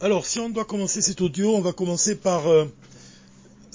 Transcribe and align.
Alors, 0.00 0.26
si 0.26 0.40
on 0.40 0.50
doit 0.50 0.64
commencer 0.64 1.00
cet 1.00 1.20
audio, 1.20 1.54
on 1.54 1.60
va 1.60 1.72
commencer 1.72 2.16
par 2.16 2.48
euh, 2.48 2.66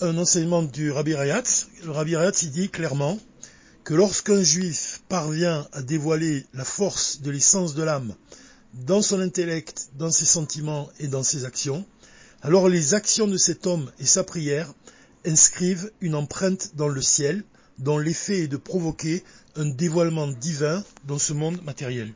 un 0.02 0.18
enseignement 0.18 0.62
du 0.62 0.92
Rabbi 0.92 1.16
Rayatz. 1.16 1.70
Le 1.86 1.92
Rabbi 1.92 2.14
Rayatz, 2.18 2.44
dit 2.44 2.68
clairement 2.70 3.18
que 3.86 3.94
lorsqu'un 3.94 4.44
juif 4.44 5.02
parvient 5.08 5.66
à 5.72 5.82
dévoiler 5.82 6.46
la 6.54 6.66
force 6.66 7.22
de 7.22 7.32
l'essence 7.32 7.74
de 7.74 7.84
l'âme 7.84 8.14
dans 8.74 9.02
son 9.02 9.22
intellect, 9.22 9.92
dans 9.98 10.12
ses 10.12 10.26
sentiments 10.26 10.90
et 11.00 11.08
dans 11.08 11.24
ses 11.24 11.46
actions, 11.46 11.86
alors 12.42 12.68
les 12.68 12.94
actions 12.96 13.28
de 13.28 13.38
cet 13.38 13.66
homme 13.66 13.90
et 13.98 14.06
sa 14.06 14.26
prière 14.26 14.74
inscrivent 15.26 15.90
une 16.02 16.16
empreinte 16.16 16.76
dans 16.76 16.90
le 16.90 17.02
ciel 17.02 17.46
dont 17.78 17.98
l'effet 17.98 18.40
est 18.40 18.48
de 18.48 18.58
provoquer 18.58 19.24
un 19.56 19.66
dévoilement 19.66 20.28
divin 20.28 20.84
dans 21.08 21.18
ce 21.18 21.32
monde 21.32 21.64
matériel. 21.64 22.14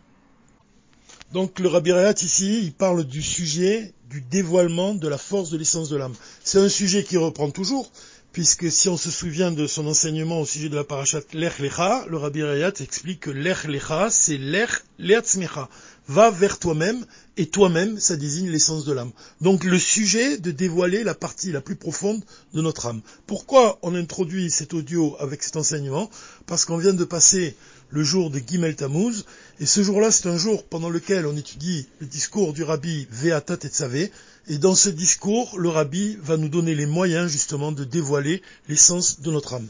Donc 1.33 1.59
le 1.59 1.67
Rabbi 1.67 1.91
Rayat 1.91 2.13
ici, 2.21 2.59
il 2.61 2.73
parle 2.73 3.05
du 3.05 3.23
sujet 3.23 3.95
du 4.07 4.21
dévoilement 4.21 4.93
de 4.93 5.07
la 5.07 5.17
force 5.17 5.49
de 5.49 5.57
l'essence 5.57 5.89
de 5.89 5.97
l'âme. 5.97 6.13
C'est 6.43 6.59
un 6.59 6.69
sujet 6.69 7.03
qui 7.03 7.17
reprend 7.17 7.49
toujours, 7.49 7.91
puisque 8.31 8.71
si 8.71 8.87
on 8.87 8.97
se 8.97 9.09
souvient 9.09 9.51
de 9.51 9.65
son 9.65 9.87
enseignement 9.87 10.41
au 10.41 10.45
sujet 10.45 10.69
de 10.69 10.75
la 10.75 10.83
parachat 10.83 11.21
Lech 11.33 11.57
Lecha, 11.57 12.05
le 12.07 12.17
Rabbi 12.17 12.43
Rayat 12.43 12.73
explique 12.81 13.21
que 13.21 13.31
Lech 13.31 13.63
Lecha, 13.63 14.11
c'est 14.11 14.37
Lech 14.37 14.83
Leatzmecha. 14.99 15.69
Va 16.07 16.29
vers 16.29 16.59
toi-même, 16.59 17.03
et 17.37 17.47
toi-même, 17.47 17.99
ça 17.99 18.15
désigne 18.15 18.51
l'essence 18.51 18.85
de 18.85 18.93
l'âme. 18.93 19.11
Donc 19.41 19.63
le 19.63 19.79
sujet 19.79 20.37
de 20.37 20.51
dévoiler 20.51 21.03
la 21.03 21.15
partie 21.15 21.51
la 21.51 21.61
plus 21.61 21.77
profonde 21.77 22.23
de 22.53 22.61
notre 22.61 22.85
âme. 22.85 23.01
Pourquoi 23.25 23.79
on 23.81 23.95
introduit 23.95 24.51
cet 24.51 24.75
audio 24.75 25.15
avec 25.19 25.41
cet 25.41 25.55
enseignement? 25.55 26.11
Parce 26.45 26.65
qu'on 26.65 26.77
vient 26.77 26.93
de 26.93 27.05
passer 27.05 27.55
le 27.93 28.03
jour 28.03 28.31
de 28.31 28.39
Gimel 28.39 28.75
Tammuz, 28.75 29.23
et 29.59 29.67
ce 29.67 29.83
jour-là, 29.83 30.09
c'est 30.09 30.27
un 30.27 30.37
jour 30.37 30.63
pendant 30.63 30.89
lequel 30.89 31.27
on 31.27 31.37
étudie 31.37 31.87
le 31.99 32.07
discours 32.07 32.51
du 32.51 32.63
rabbi 32.63 33.07
Veatat 33.11 33.67
Tsavé, 33.67 34.11
et 34.47 34.57
dans 34.57 34.73
ce 34.73 34.89
discours, 34.89 35.59
le 35.59 35.69
rabbi 35.69 36.17
va 36.19 36.35
nous 36.37 36.49
donner 36.49 36.73
les 36.73 36.87
moyens 36.87 37.31
justement 37.31 37.71
de 37.71 37.83
dévoiler 37.83 38.41
l'essence 38.67 39.21
de 39.21 39.29
notre 39.29 39.53
âme. 39.53 39.67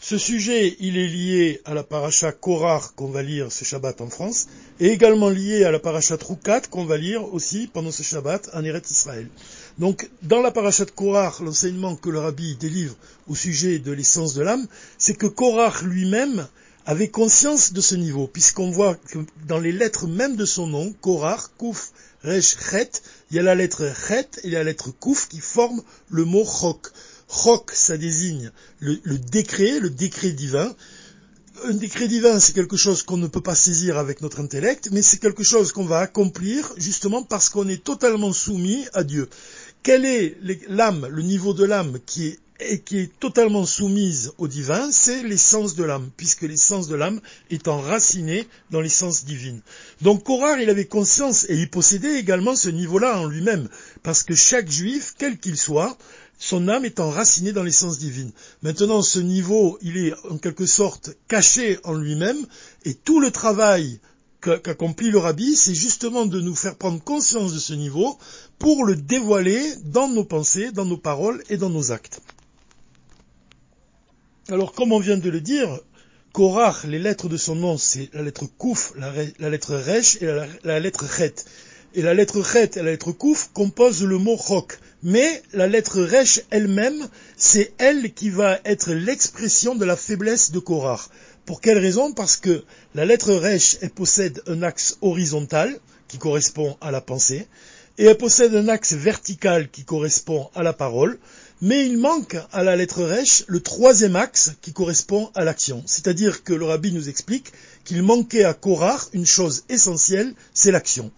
Ce 0.00 0.16
sujet, 0.16 0.76
il 0.80 0.96
est 0.96 1.08
lié 1.08 1.60
à 1.66 1.74
la 1.74 1.82
paracha 1.82 2.32
Korar 2.32 2.94
qu'on 2.94 3.08
va 3.08 3.22
lire 3.22 3.52
ce 3.52 3.64
Shabbat 3.64 4.00
en 4.00 4.08
France, 4.08 4.48
et 4.80 4.88
également 4.88 5.28
lié 5.28 5.64
à 5.64 5.70
la 5.70 5.78
paracha 5.78 6.16
Troukat 6.16 6.62
qu'on 6.70 6.86
va 6.86 6.96
lire 6.96 7.32
aussi 7.34 7.68
pendant 7.70 7.92
ce 7.92 8.02
Shabbat 8.02 8.48
en 8.54 8.64
Eretz 8.64 8.90
Israël. 8.90 9.28
Donc, 9.78 10.08
dans 10.22 10.40
la 10.40 10.52
paracha 10.52 10.84
de 10.84 10.90
Korar, 10.90 11.42
l'enseignement 11.42 11.96
que 11.96 12.08
le 12.08 12.20
rabbi 12.20 12.54
délivre 12.54 12.94
au 13.26 13.34
sujet 13.34 13.80
de 13.80 13.90
l'essence 13.90 14.34
de 14.34 14.42
l'âme, 14.42 14.66
c'est 14.98 15.16
que 15.16 15.26
Korar 15.26 15.84
lui-même 15.84 16.46
avait 16.86 17.08
conscience 17.08 17.72
de 17.72 17.80
ce 17.80 17.94
niveau, 17.94 18.26
puisqu'on 18.26 18.70
voit 18.70 18.94
que 18.94 19.18
dans 19.48 19.58
les 19.58 19.72
lettres 19.72 20.06
même 20.06 20.36
de 20.36 20.44
son 20.44 20.66
nom, 20.66 20.92
Korar, 21.00 21.50
Kouf, 21.56 21.92
Resh, 22.22 22.56
Chet, 22.70 23.02
il 23.30 23.36
y 23.36 23.40
a 23.40 23.42
la 23.42 23.54
lettre 23.54 23.90
Chet 24.06 24.28
et 24.44 24.50
la 24.50 24.62
lettre 24.62 24.90
Kouf 24.90 25.28
qui 25.28 25.40
forment 25.40 25.82
le 26.08 26.24
mot 26.24 26.44
Chok. 26.44 26.92
Chok, 27.28 27.72
ça 27.72 27.96
désigne 27.96 28.52
le 28.80 29.18
décret, 29.18 29.80
le 29.80 29.90
décret 29.90 30.30
divin. 30.30 30.74
Un 31.64 31.72
décret 31.72 32.08
divin, 32.08 32.40
c'est 32.40 32.52
quelque 32.52 32.76
chose 32.76 33.02
qu'on 33.02 33.16
ne 33.16 33.28
peut 33.28 33.40
pas 33.40 33.54
saisir 33.54 33.96
avec 33.96 34.20
notre 34.20 34.40
intellect, 34.40 34.88
mais 34.90 35.02
c'est 35.02 35.18
quelque 35.18 35.44
chose 35.44 35.72
qu'on 35.72 35.84
va 35.84 36.00
accomplir 36.00 36.72
justement 36.76 37.22
parce 37.22 37.48
qu'on 37.48 37.68
est 37.68 37.82
totalement 37.82 38.32
soumis 38.32 38.84
à 38.92 39.04
Dieu. 39.04 39.28
Quelle 39.84 40.06
est 40.06 40.38
l'âme, 40.70 41.06
le 41.10 41.20
niveau 41.20 41.52
de 41.52 41.62
l'âme 41.62 41.98
qui 42.06 42.38
est 42.58 43.20
totalement 43.20 43.66
soumise 43.66 44.32
au 44.38 44.48
divin, 44.48 44.90
c'est 44.90 45.22
l'essence 45.22 45.74
de 45.74 45.84
l'âme, 45.84 46.08
puisque 46.16 46.40
l'essence 46.40 46.88
de 46.88 46.94
l'âme 46.94 47.20
est 47.50 47.68
enracinée 47.68 48.48
dans 48.70 48.80
l'essence 48.80 49.26
divine. 49.26 49.60
Donc 50.00 50.24
Korar, 50.24 50.58
il 50.58 50.70
avait 50.70 50.86
conscience 50.86 51.44
et 51.50 51.56
il 51.56 51.68
possédait 51.68 52.18
également 52.18 52.56
ce 52.56 52.70
niveau-là 52.70 53.18
en 53.20 53.26
lui-même, 53.26 53.68
parce 54.02 54.22
que 54.22 54.34
chaque 54.34 54.70
juif, 54.70 55.12
quel 55.18 55.38
qu'il 55.38 55.58
soit, 55.58 55.98
son 56.38 56.66
âme 56.68 56.86
est 56.86 56.98
enracinée 56.98 57.52
dans 57.52 57.62
l'essence 57.62 57.98
divine. 57.98 58.32
Maintenant, 58.62 59.02
ce 59.02 59.18
niveau, 59.18 59.78
il 59.82 59.98
est 59.98 60.14
en 60.30 60.38
quelque 60.38 60.64
sorte 60.64 61.10
caché 61.28 61.78
en 61.84 61.92
lui-même, 61.92 62.46
et 62.86 62.94
tout 62.94 63.20
le 63.20 63.30
travail 63.30 64.00
qu'accomplit 64.44 65.10
le 65.10 65.18
rabbi, 65.18 65.56
c'est 65.56 65.74
justement 65.74 66.26
de 66.26 66.40
nous 66.40 66.54
faire 66.54 66.76
prendre 66.76 67.02
conscience 67.02 67.54
de 67.54 67.58
ce 67.58 67.72
niveau 67.72 68.18
pour 68.58 68.84
le 68.84 68.96
dévoiler 68.96 69.60
dans 69.84 70.08
nos 70.08 70.24
pensées, 70.24 70.70
dans 70.70 70.84
nos 70.84 70.98
paroles 70.98 71.42
et 71.48 71.56
dans 71.56 71.70
nos 71.70 71.92
actes. 71.92 72.20
Alors, 74.48 74.72
comme 74.72 74.92
on 74.92 74.98
vient 74.98 75.16
de 75.16 75.30
le 75.30 75.40
dire, 75.40 75.80
Korach, 76.32 76.84
les 76.84 76.98
lettres 76.98 77.28
de 77.28 77.36
son 77.36 77.54
nom, 77.54 77.78
c'est 77.78 78.10
la 78.12 78.22
lettre 78.22 78.46
Kouf, 78.58 78.92
la, 78.96 79.48
lettre 79.48 79.76
Resh 79.76 80.18
et 80.20 80.26
la, 80.64 80.80
lettre 80.80 81.06
Chet. 81.08 81.34
Et 81.94 82.02
la 82.02 82.12
lettre 82.12 82.42
Chet 82.42 82.76
et 82.76 82.82
la 82.82 82.90
lettre 82.90 83.12
Kouf 83.12 83.50
composent 83.54 84.04
le 84.04 84.18
mot 84.18 84.36
Chok. 84.36 84.78
Mais 85.02 85.42
la 85.52 85.66
lettre 85.66 86.02
Resh 86.02 86.42
elle-même, 86.50 87.08
c'est 87.36 87.72
elle 87.78 88.12
qui 88.12 88.30
va 88.30 88.58
être 88.64 88.92
l'expression 88.92 89.74
de 89.76 89.84
la 89.84 89.96
faiblesse 89.96 90.50
de 90.50 90.58
Korach. 90.58 91.08
Pour 91.46 91.60
quelle 91.60 91.78
raison? 91.78 92.12
Parce 92.12 92.36
que 92.36 92.64
la 92.94 93.04
lettre 93.04 93.34
Resh, 93.34 93.76
elle 93.82 93.90
possède 93.90 94.42
un 94.46 94.62
axe 94.62 94.96
horizontal 95.02 95.78
qui 96.08 96.16
correspond 96.16 96.76
à 96.80 96.90
la 96.90 97.02
pensée, 97.02 97.46
et 97.98 98.06
elle 98.06 98.16
possède 98.16 98.54
un 98.54 98.68
axe 98.68 98.94
vertical 98.94 99.70
qui 99.70 99.84
correspond 99.84 100.48
à 100.54 100.62
la 100.62 100.72
parole, 100.72 101.18
mais 101.60 101.86
il 101.86 101.98
manque 101.98 102.36
à 102.52 102.64
la 102.64 102.76
lettre 102.76 103.04
Resh 103.04 103.44
le 103.46 103.60
troisième 103.60 104.16
axe 104.16 104.52
qui 104.62 104.72
correspond 104.72 105.30
à 105.34 105.44
l'action. 105.44 105.82
C'est-à-dire 105.86 106.44
que 106.44 106.54
le 106.54 106.64
rabbi 106.64 106.92
nous 106.92 107.08
explique 107.08 107.52
qu'il 107.84 108.02
manquait 108.02 108.44
à 108.44 108.54
Korar 108.54 109.08
une 109.12 109.26
chose 109.26 109.64
essentielle, 109.68 110.34
c'est 110.54 110.72
l'action. 110.72 111.12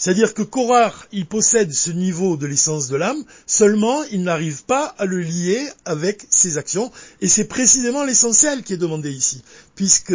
C'est-à-dire 0.00 0.32
que 0.32 0.40
Korar, 0.40 1.06
il 1.12 1.26
possède 1.26 1.74
ce 1.74 1.90
niveau 1.90 2.38
de 2.38 2.46
l'essence 2.46 2.88
de 2.88 2.96
l'âme, 2.96 3.22
seulement 3.46 4.02
il 4.04 4.22
n'arrive 4.22 4.64
pas 4.64 4.86
à 4.96 5.04
le 5.04 5.20
lier 5.20 5.68
avec 5.84 6.26
ses 6.30 6.56
actions, 6.56 6.90
et 7.20 7.28
c'est 7.28 7.44
précisément 7.44 8.02
l'essentiel 8.02 8.62
qui 8.62 8.72
est 8.72 8.78
demandé 8.78 9.12
ici, 9.12 9.42
puisque 9.74 10.14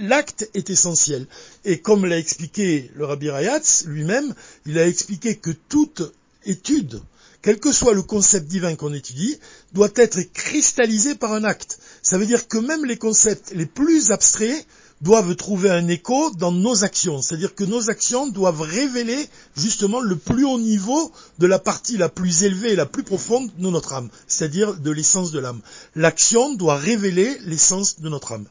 l'acte 0.00 0.50
est 0.54 0.68
essentiel. 0.68 1.28
Et 1.64 1.78
comme 1.78 2.06
l'a 2.06 2.18
expliqué 2.18 2.90
le 2.96 3.04
Rabbi 3.04 3.30
Rayatz 3.30 3.84
lui-même, 3.86 4.34
il 4.66 4.80
a 4.80 4.88
expliqué 4.88 5.36
que 5.36 5.52
toute 5.52 6.02
étude 6.44 7.00
quel 7.40 7.60
que 7.60 7.72
soit 7.72 7.92
le 7.92 8.02
concept 8.02 8.46
divin 8.46 8.74
qu'on 8.74 8.94
étudie, 8.94 9.38
doit 9.74 9.90
être 9.96 10.18
cristallisé 10.32 11.14
par 11.14 11.34
un 11.34 11.44
acte. 11.44 11.78
Ça 12.00 12.16
veut 12.16 12.24
dire 12.24 12.48
que 12.48 12.56
même 12.56 12.86
les 12.86 12.96
concepts 12.96 13.52
les 13.54 13.66
plus 13.66 14.12
abstraits 14.12 14.66
doivent 15.04 15.36
trouver 15.36 15.70
un 15.70 15.86
écho 15.86 16.30
dans 16.30 16.50
nos 16.50 16.82
actions. 16.82 17.20
C'est-à-dire 17.20 17.54
que 17.54 17.62
nos 17.62 17.90
actions 17.90 18.26
doivent 18.26 18.62
révéler 18.62 19.28
justement 19.54 20.00
le 20.00 20.16
plus 20.16 20.46
haut 20.46 20.58
niveau 20.58 21.12
de 21.38 21.46
la 21.46 21.58
partie 21.58 21.98
la 21.98 22.08
plus 22.08 22.42
élevée 22.42 22.72
et 22.72 22.76
la 22.76 22.86
plus 22.86 23.04
profonde 23.04 23.50
de 23.56 23.68
notre 23.68 23.92
âme, 23.92 24.08
c'est-à-dire 24.26 24.74
de 24.74 24.90
l'essence 24.90 25.30
de 25.30 25.38
l'âme. 25.38 25.60
L'action 25.94 26.54
doit 26.54 26.76
révéler 26.76 27.36
l'essence 27.44 28.00
de 28.00 28.08
notre 28.08 28.32
âme. 28.32 28.46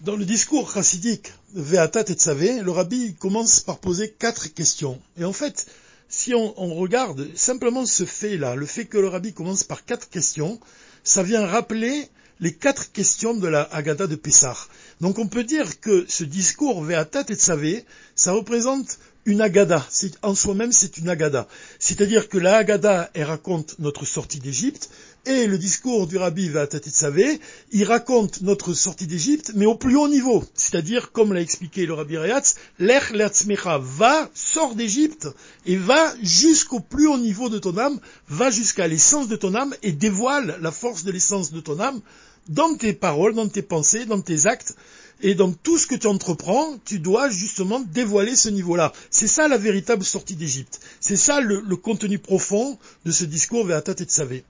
Dans 0.00 0.16
le 0.16 0.24
discours 0.24 0.72
chassidique 0.72 1.32
Ve'atat 1.54 2.04
et 2.08 2.14
Tzavé, 2.14 2.62
le 2.62 2.70
rabbi 2.70 3.14
commence 3.16 3.60
par 3.60 3.78
poser 3.78 4.10
quatre 4.10 4.46
questions. 4.54 4.98
Et 5.18 5.24
en 5.24 5.32
fait, 5.34 5.66
si 6.08 6.34
on, 6.34 6.74
regarde 6.74 7.28
simplement 7.34 7.84
ce 7.84 8.06
fait-là, 8.06 8.54
le 8.54 8.64
fait 8.64 8.86
que 8.86 8.96
le 8.96 9.08
rabbi 9.08 9.34
commence 9.34 9.62
par 9.62 9.84
quatre 9.84 10.08
questions, 10.08 10.58
ça 11.04 11.22
vient 11.22 11.44
rappeler 11.44 12.08
les 12.40 12.54
quatre 12.54 12.92
questions 12.92 13.34
de 13.34 13.48
la 13.48 13.62
Haggadah 13.62 14.06
de 14.06 14.16
Pessah. 14.16 14.56
Donc 15.00 15.18
on 15.18 15.26
peut 15.26 15.44
dire 15.44 15.80
que 15.80 16.04
ce 16.08 16.24
discours 16.24 16.82
Ve'atat 16.82 17.24
et 17.28 17.34
Tzavé, 17.34 17.84
ça 18.14 18.32
représente 18.32 18.98
une 19.24 19.40
agada. 19.40 19.86
En 20.22 20.34
soi-même, 20.34 20.72
c'est 20.72 20.98
une 20.98 21.08
agada. 21.08 21.48
C'est-à-dire 21.78 22.28
que 22.28 22.38
la 22.38 22.56
agada, 22.56 23.10
raconte 23.16 23.78
notre 23.78 24.04
sortie 24.04 24.40
d'Égypte, 24.40 24.90
et 25.26 25.46
le 25.46 25.58
discours 25.58 26.06
du 26.06 26.16
rabbi 26.16 26.50
Savé, 26.90 27.38
il 27.72 27.84
raconte 27.84 28.40
notre 28.40 28.72
sortie 28.72 29.06
d'Égypte, 29.06 29.52
mais 29.54 29.66
au 29.66 29.74
plus 29.74 29.96
haut 29.96 30.08
niveau. 30.08 30.42
C'est-à-dire, 30.54 31.12
comme 31.12 31.34
l'a 31.34 31.40
expliqué 31.40 31.84
le 31.84 31.92
rabbi 31.92 32.16
Reatz, 32.16 32.54
l'Ech 32.78 33.10
Lertzmecha 33.10 33.78
va, 33.78 34.30
sort 34.34 34.74
d'Égypte, 34.74 35.28
et 35.66 35.76
va 35.76 36.14
jusqu'au 36.22 36.80
plus 36.80 37.06
haut 37.06 37.18
niveau 37.18 37.50
de 37.50 37.58
ton 37.58 37.76
âme, 37.76 38.00
va 38.28 38.50
jusqu'à 38.50 38.88
l'essence 38.88 39.28
de 39.28 39.36
ton 39.36 39.54
âme, 39.54 39.74
et 39.82 39.92
dévoile 39.92 40.58
la 40.62 40.70
force 40.70 41.04
de 41.04 41.12
l'essence 41.12 41.52
de 41.52 41.60
ton 41.60 41.78
âme 41.78 42.00
dans 42.48 42.74
tes 42.74 42.94
paroles, 42.94 43.34
dans 43.34 43.48
tes 43.48 43.62
pensées, 43.62 44.06
dans 44.06 44.20
tes 44.20 44.46
actes, 44.46 44.74
et 45.20 45.34
dans 45.34 45.52
tout 45.52 45.78
ce 45.78 45.86
que 45.86 45.94
tu 45.94 46.06
entreprends, 46.06 46.78
tu 46.84 46.98
dois 46.98 47.28
justement 47.28 47.80
dévoiler 47.80 48.36
ce 48.36 48.48
niveau-là. 48.48 48.92
C'est 49.10 49.26
ça 49.26 49.48
la 49.48 49.58
véritable 49.58 50.04
sortie 50.04 50.36
d'Égypte. 50.36 50.80
C'est 51.00 51.16
ça 51.16 51.40
le, 51.40 51.60
contenu 51.76 52.18
profond 52.18 52.78
de 53.04 53.10
ce 53.10 53.24
discours 53.24 53.66
Ve'atat 53.66 53.94
et 53.98 54.04
Tsavé. 54.04 54.44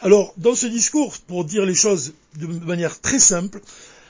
Alors, 0.00 0.34
dans 0.36 0.54
ce 0.54 0.66
discours, 0.66 1.16
pour 1.26 1.44
dire 1.44 1.66
les 1.66 1.74
choses 1.74 2.14
de 2.36 2.46
manière 2.46 3.00
très 3.00 3.18
simple, 3.18 3.60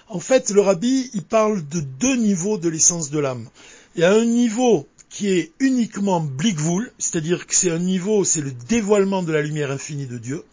en 0.09 0.21
fait, 0.21 0.51
le 0.51 0.61
rabbi, 0.61 1.11
il 1.15 1.23
parle 1.23 1.67
de 1.69 1.81
deux 1.81 2.17
niveaux 2.17 2.59
de 2.59 2.69
l'essence 2.69 3.11
de 3.11 3.19
l'âme. 3.19 3.49
Il 3.95 4.03
y 4.03 4.05
a 4.05 4.13
un 4.13 4.25
niveau 4.25 4.87
qui 5.09 5.29
est 5.29 5.53
uniquement 5.61 6.21
blikvoul, 6.21 6.91
c'est-à-dire 6.99 7.47
que 7.47 7.55
c'est 7.55 7.71
un 7.71 7.79
niveau, 7.79 8.25
c'est 8.25 8.41
le 8.41 8.51
dévoilement 8.51 9.23
de 9.23 9.33
la 9.33 9.43
lumière 9.43 9.71
infinie 9.71 10.07
de 10.07 10.19
Dieu. 10.19 10.45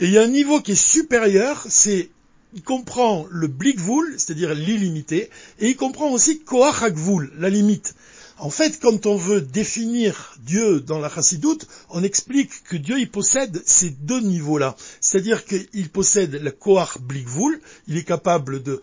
Et 0.00 0.06
il 0.06 0.12
y 0.12 0.18
a 0.18 0.22
un 0.22 0.28
niveau 0.28 0.60
qui 0.60 0.72
est 0.72 0.74
supérieur, 0.74 1.64
c'est 1.68 2.10
il 2.54 2.62
comprend 2.62 3.26
le 3.30 3.46
blikvoul, 3.46 4.14
c'est-à-dire 4.16 4.54
l'illimité, 4.54 5.30
et 5.58 5.68
il 5.68 5.76
comprend 5.76 6.10
aussi 6.10 6.40
koachakvoul, 6.40 7.30
la 7.38 7.50
limite. 7.50 7.94
En 8.40 8.50
fait, 8.50 8.78
quand 8.80 9.06
on 9.06 9.16
veut 9.16 9.40
définir 9.40 10.36
Dieu 10.44 10.80
dans 10.80 11.00
la 11.00 11.10
chassidoute, 11.10 11.66
on 11.90 12.04
explique 12.04 12.62
que 12.64 12.76
Dieu, 12.76 13.00
il 13.00 13.10
possède 13.10 13.60
ces 13.66 13.90
deux 13.90 14.20
niveaux-là. 14.20 14.76
C'est-à-dire 15.00 15.44
qu'il 15.44 15.88
possède 15.90 16.40
le 16.40 16.50
Koach 16.52 16.98
Blikvul, 17.00 17.60
il 17.88 17.96
est 17.96 18.04
capable 18.04 18.62
de, 18.62 18.80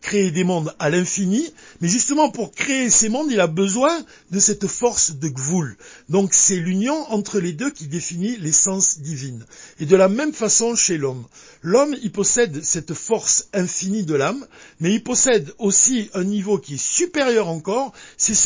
créer 0.00 0.30
des 0.30 0.44
mondes 0.44 0.74
à 0.78 0.88
l'infini, 0.88 1.44
mais 1.80 1.88
justement 1.88 2.30
pour 2.30 2.52
créer 2.52 2.88
ces 2.88 3.08
mondes, 3.10 3.30
il 3.30 3.40
a 3.40 3.46
besoin 3.46 4.04
de 4.30 4.38
cette 4.38 4.68
force 4.68 5.12
de 5.12 5.28
Gvul. 5.28 5.76
Donc 6.08 6.32
c'est 6.32 6.56
l'union 6.56 6.94
entre 7.10 7.40
les 7.40 7.52
deux 7.52 7.70
qui 7.70 7.88
définit 7.88 8.36
l'essence 8.38 9.00
divine. 9.00 9.44
Et 9.80 9.86
de 9.86 9.96
la 9.96 10.08
même 10.08 10.32
façon 10.32 10.76
chez 10.76 10.96
l'homme. 10.96 11.24
L'homme, 11.60 11.96
il 12.02 12.12
possède 12.12 12.62
cette 12.64 12.94
force 12.94 13.48
infinie 13.52 14.04
de 14.04 14.14
l'âme, 14.14 14.46
mais 14.80 14.92
il 14.92 15.02
possède 15.02 15.52
aussi 15.58 16.08
un 16.14 16.24
niveau 16.24 16.58
qui 16.58 16.74
est 16.74 16.82
supérieur 16.82 17.48
encore, 17.48 17.92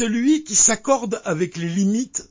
celui 0.00 0.44
qui 0.44 0.55
s'accorde 0.55 1.20
avec 1.26 1.58
les 1.58 1.69
limites 1.69 2.26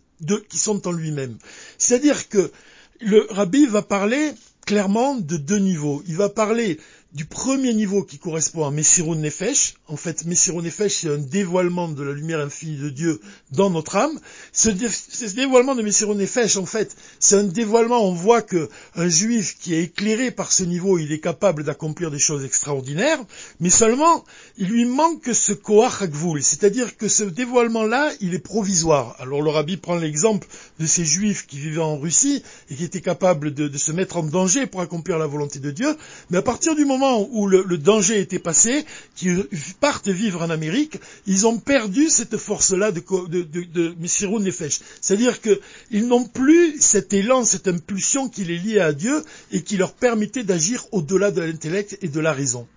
qui 0.50 0.58
sont 0.58 0.88
en 0.88 0.92
lui-même. 0.92 1.38
C'est-à-dire 1.78 2.28
que 2.28 2.52
le 3.00 3.28
rabbi 3.30 3.68
va 3.68 3.84
parler 3.84 4.32
clairement 4.66 5.14
de 5.14 5.38
deux 5.38 5.60
niveaux. 5.60 6.02
Il 6.08 6.18
va 6.18 6.30
parler 6.30 6.80
du 7.14 7.26
premier 7.26 7.74
niveau 7.74 8.04
qui 8.04 8.20
correspond 8.20 8.68
à 8.68 8.72
Messirun 8.72 9.16
Nefesh. 9.16 9.74
En 9.88 9.98
fait, 9.98 10.26
Messirun 10.26 10.62
Nefesh, 10.62 11.02
c'est 11.02 11.10
un 11.10 11.18
dévoilement 11.18 11.88
de 11.88 12.04
la 12.04 12.14
lumière 12.14 12.40
infinie 12.40 12.78
de 12.78 12.90
Dieu 12.90 13.20
dans 13.52 13.72
notre 13.72 13.96
âme. 13.96 14.20
Ce, 14.54 14.70
dévoilement 14.70 15.74
de 15.74 15.82
Messirun 15.82 16.14
Nefesh, 16.14 16.58
en 16.58 16.68
fait, 16.68 16.96
c'est 17.20 17.36
un 17.36 17.44
dévoilement, 17.44 18.08
on 18.08 18.14
voit 18.14 18.44
que 18.44 18.70
un 18.96 19.10
juif 19.10 19.58
qui 19.60 19.74
est 19.74 19.84
éclairé 19.84 20.30
par 20.30 20.52
ce 20.52 20.64
niveau, 20.64 21.00
il 21.00 21.12
est 21.12 21.20
capable 21.20 21.64
d'accomplir 21.64 22.12
des 22.12 22.20
choses 22.20 22.46
extraordinaires, 22.46 23.20
mais 23.60 23.72
seulement, 23.72 24.24
il 24.58 24.68
lui 24.68 24.86
manque 24.86 25.34
ce 25.34 25.54
Koach 25.54 26.04
Hakvul, 26.04 26.44
c'est-à-dire 26.44 26.96
que 26.96 27.08
ce 27.08 27.24
dévoilement-là, 27.24 28.12
il 28.22 28.36
est 28.36 28.40
provisoire. 28.40 29.16
Alors 29.18 29.42
le 29.42 29.50
rabbi 29.50 29.78
prend 29.78 29.96
l'exemple 29.96 30.48
de 30.80 30.86
ces 30.86 31.06
juifs 31.06 31.48
qui 31.48 31.58
vivaient 31.58 31.82
en 31.82 31.98
Russie 31.98 32.44
et 32.70 32.76
qui 32.76 32.84
étaient 32.84 33.02
capables 33.02 33.52
de, 33.52 33.68
de 33.68 33.78
se 33.80 33.92
mettre 33.92 34.18
en 34.18 34.24
danger 34.24 34.68
pour 34.68 34.82
accomplir 34.82 35.18
la 35.18 35.26
volonté 35.26 35.58
de 35.58 35.72
Dieu, 35.72 35.98
mais 36.30 36.38
à 36.38 36.44
partir 36.44 36.76
du 36.76 36.86
moment 36.86 36.99
où 37.32 37.48
le, 37.48 37.78
danger 37.78 38.20
était 38.20 38.40
passé, 38.40 38.86
qu'ils 39.16 39.48
partent 39.80 40.08
vivre 40.08 40.42
en 40.42 40.50
Amérique, 40.50 40.98
ils 41.28 41.48
ont 41.48 41.58
perdu 41.58 42.10
cette 42.10 42.38
force-là 42.38 42.92
de, 42.92 43.02
de, 43.28 43.42
de, 43.44 43.64
de 43.64 44.40
Nefesh. 44.40 44.80
C'est-à-dire 45.02 45.40
qu'ils 45.42 46.08
n'ont 46.08 46.26
plus 46.26 46.80
cet 46.80 47.14
élan, 47.14 47.44
cette 47.44 47.68
impulsion 47.68 48.30
qui 48.30 48.44
les 48.44 48.58
liait 48.58 48.80
à 48.80 48.94
Dieu 48.94 49.24
et 49.52 49.62
qui 49.62 49.78
leur 49.78 49.94
permettait 49.94 50.44
d'agir 50.44 50.86
au-delà 50.92 51.32
de 51.32 51.42
l'intellect 51.42 51.98
et 52.02 52.08
de 52.08 52.20
la 52.20 52.34
raison. 52.34 52.68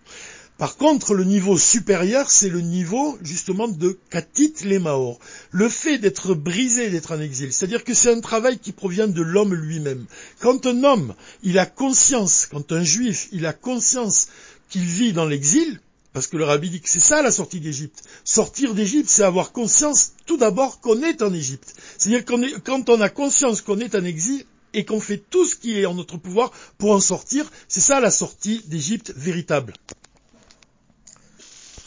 Par 0.58 0.76
contre, 0.76 1.14
le 1.14 1.24
niveau 1.24 1.58
supérieur, 1.58 2.30
c'est 2.30 2.48
le 2.48 2.60
niveau 2.60 3.18
justement 3.22 3.68
de 3.68 3.98
katit 4.10 4.54
les 4.64 4.78
maor. 4.78 5.18
Le 5.50 5.68
fait 5.68 5.98
d'être 5.98 6.34
brisé, 6.34 6.90
d'être 6.90 7.12
en 7.12 7.20
exil. 7.20 7.52
C'est-à-dire 7.52 7.84
que 7.84 7.94
c'est 7.94 8.12
un 8.12 8.20
travail 8.20 8.58
qui 8.58 8.72
provient 8.72 9.08
de 9.08 9.22
l'homme 9.22 9.54
lui-même. 9.54 10.06
Quand 10.40 10.66
un 10.66 10.84
homme, 10.84 11.14
il 11.42 11.58
a 11.58 11.66
conscience, 11.66 12.46
quand 12.46 12.70
un 12.72 12.84
juif, 12.84 13.28
il 13.32 13.46
a 13.46 13.52
conscience 13.52 14.28
qu'il 14.68 14.84
vit 14.84 15.12
dans 15.12 15.26
l'exil, 15.26 15.80
parce 16.12 16.26
que 16.26 16.36
le 16.36 16.44
rabbi 16.44 16.70
dit 16.70 16.80
que 16.80 16.88
c'est 16.88 17.00
ça 17.00 17.22
la 17.22 17.32
sortie 17.32 17.60
d'Égypte. 17.60 18.02
Sortir 18.24 18.74
d'Égypte, 18.74 19.08
c'est 19.08 19.24
avoir 19.24 19.52
conscience 19.52 20.12
tout 20.26 20.36
d'abord 20.36 20.80
qu'on 20.80 21.02
est 21.02 21.22
en 21.22 21.32
Égypte. 21.32 21.74
C'est-à-dire 21.98 22.24
qu'on 22.24 22.42
quand 22.62 22.88
on 22.90 23.00
a 23.00 23.08
conscience 23.08 23.62
qu'on 23.62 23.80
est 23.80 23.94
en 23.94 24.04
exil, 24.04 24.44
et 24.74 24.84
qu'on 24.84 25.00
fait 25.00 25.18
tout 25.18 25.44
ce 25.44 25.56
qui 25.56 25.78
est 25.78 25.86
en 25.86 25.94
notre 25.94 26.16
pouvoir 26.16 26.50
pour 26.78 26.92
en 26.92 27.00
sortir, 27.00 27.50
c'est 27.68 27.80
ça 27.80 28.00
la 28.00 28.10
sortie 28.10 28.62
d'Égypte 28.66 29.12
véritable. 29.16 29.74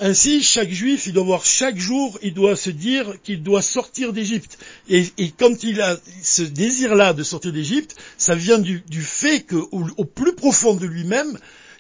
Ainsi, 0.02 0.44
chaque 0.44 0.72
juif, 0.72 1.08
il 1.08 1.14
doit 1.14 1.24
voir 1.24 1.46
chaque 1.46 1.78
jour, 1.78 2.20
il 2.22 2.34
doit 2.34 2.58
se 2.58 2.70
dire 2.70 3.16
qu'il 3.24 3.44
doit 3.44 3.62
sortir 3.62 4.12
d'Égypte. 4.12 4.58
Et, 4.90 5.06
quand 5.38 5.64
il 5.64 5.82
a 5.82 5.98
ce 6.22 6.42
désir-là 6.42 7.14
de 7.14 7.24
sortir 7.24 7.54
d'Égypte, 7.54 7.96
ça 8.18 8.36
vient 8.36 8.60
du, 8.60 8.84
fait 9.02 9.42
qu'au 9.42 9.88
au 9.98 10.06
plus 10.06 10.36
profond 10.36 10.76
de 10.76 10.86
lui-même, 10.86 11.38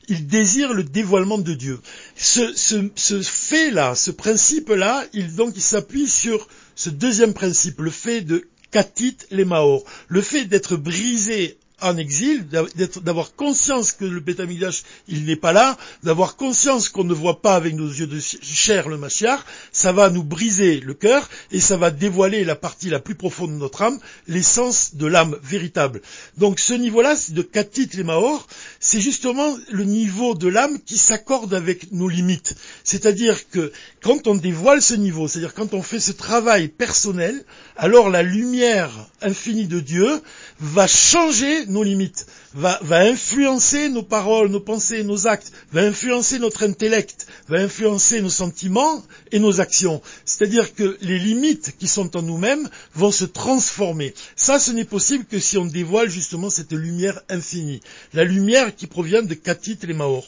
il 0.08 0.28
désire 0.28 0.74
le 0.74 0.84
dévoilement 0.84 1.38
de 1.38 1.54
Dieu. 1.54 1.80
Ce, 2.16 3.22
fait-là, 3.22 3.96
ce 3.96 4.12
principe-là, 4.12 5.06
il 5.14 5.36
donc 5.36 5.54
il 5.56 5.62
s'appuie 5.62 6.08
sur 6.08 6.48
ce 6.76 6.90
deuxième 6.90 7.34
principe, 7.34 7.82
le 7.82 7.92
fait 7.92 8.22
de 8.22 8.48
katit 8.72 9.18
les 9.32 9.46
maor, 9.46 9.84
le 10.08 10.22
fait 10.22 10.46
d'être 10.46 10.76
brisé 10.78 11.58
en 11.82 11.98
exil, 11.98 12.48
d'avoir 12.48 13.36
conscience 13.36 13.92
que 13.92 14.06
le 14.06 14.20
Betamigdash, 14.20 14.84
il 15.08 15.26
n'est 15.26 15.36
pas 15.36 15.52
là, 15.52 15.78
d'avoir 16.04 16.36
conscience 16.36 16.90
qu'on 16.90 17.04
ne 17.04 17.14
voit 17.14 17.42
pas 17.42 17.56
avec 17.56 17.76
nos 17.76 17.88
yeux 17.88 18.08
de 18.08 18.20
chair 18.20 18.88
le 18.88 18.98
Machiar, 18.98 19.46
ça 19.72 19.92
va 19.92 20.10
nous 20.10 20.24
briser 20.24 20.80
le 20.80 20.94
cœur 20.94 21.30
et 21.52 21.60
ça 21.60 21.78
va 21.78 21.92
dévoiler 21.92 22.44
la 22.44 22.56
partie 22.56 22.90
la 22.90 23.00
plus 23.00 23.16
profonde 23.16 23.52
de 23.52 23.58
notre 23.58 23.82
âme, 23.82 24.00
l'essence 24.28 24.96
de 24.96 25.06
l'âme 25.06 25.38
véritable. 25.44 26.02
Donc 26.38 26.60
ce 26.60 26.74
niveau-là, 26.74 27.16
de 27.30 27.42
Katit 27.42 27.90
les 27.94 28.04
Maor, 28.04 28.48
c'est 28.80 29.02
justement 29.02 29.56
le 29.70 29.84
niveau 29.84 30.36
de 30.36 30.48
l'âme 30.48 30.80
qui 30.80 30.98
s'accorde 30.98 31.54
avec 31.54 31.92
nos 31.92 32.08
limites. 32.08 32.56
C'est-à-dire 32.84 33.50
que 33.50 33.72
quand 34.02 34.28
on 34.28 34.36
dévoile 34.36 34.82
ce 34.82 34.94
niveau, 34.94 35.28
c'est-à-dire 35.28 35.54
quand 35.54 35.74
on 35.74 35.82
fait 35.82 36.00
ce 36.00 36.12
travail 36.12 36.68
personnel, 36.68 37.44
alors 37.78 38.10
la 38.10 38.24
lumière 38.24 38.92
infinie 39.22 39.68
de 39.68 39.80
Dieu 39.80 40.22
va 40.60 40.88
changer 40.88 41.65
nos 41.68 41.84
limites, 41.84 42.26
va, 42.54 42.80
va 42.82 43.02
influencer 43.02 43.90
nos 43.90 44.04
paroles, 44.04 44.50
nos 44.50 44.60
pensées, 44.60 45.04
nos 45.04 45.28
actes, 45.28 45.52
va 45.72 45.82
influencer 45.82 46.40
notre 46.40 46.64
intellect, 46.64 47.28
va 47.48 47.60
influencer 47.60 48.22
nos 48.22 48.30
sentiments 48.30 49.04
et 49.32 49.40
nos 49.40 49.60
actions. 49.62 50.02
C'est-à-dire 50.26 50.74
que 50.74 50.98
les 51.02 51.20
limites 51.20 51.76
qui 51.78 51.88
sont 51.88 52.16
en 52.16 52.22
nous-mêmes 52.22 52.70
vont 52.94 53.12
se 53.12 53.26
transformer. 53.26 54.14
Ça, 54.36 54.60
ce 54.60 54.72
n'est 54.72 54.86
possible 54.86 55.26
que 55.26 55.40
si 55.40 55.58
on 55.58 55.66
dévoile 55.66 56.10
justement 56.10 56.50
cette 56.50 56.74
lumière 56.74 57.22
infinie. 57.30 57.82
La 58.14 58.24
lumière 58.24 58.76
qui 58.76 58.88
provient 58.88 59.24
de 59.24 59.34
Katit 59.34 59.78
les 59.84 59.94
Maor. 59.94 60.28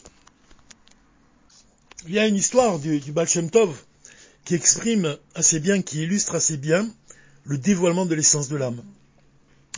Il 2.06 2.14
y 2.14 2.18
a 2.18 2.26
une 2.26 2.36
histoire 2.36 2.78
du, 2.78 3.00
du 3.00 3.12
Tov 3.50 3.74
qui 4.44 4.54
exprime 4.54 5.16
assez 5.34 5.60
bien, 5.60 5.82
qui 5.82 6.02
illustre 6.02 6.34
assez 6.34 6.56
bien 6.56 6.88
le 7.44 7.58
dévoilement 7.58 8.06
de 8.06 8.14
l'essence 8.14 8.48
de 8.48 8.56
l'âme. 8.56 8.82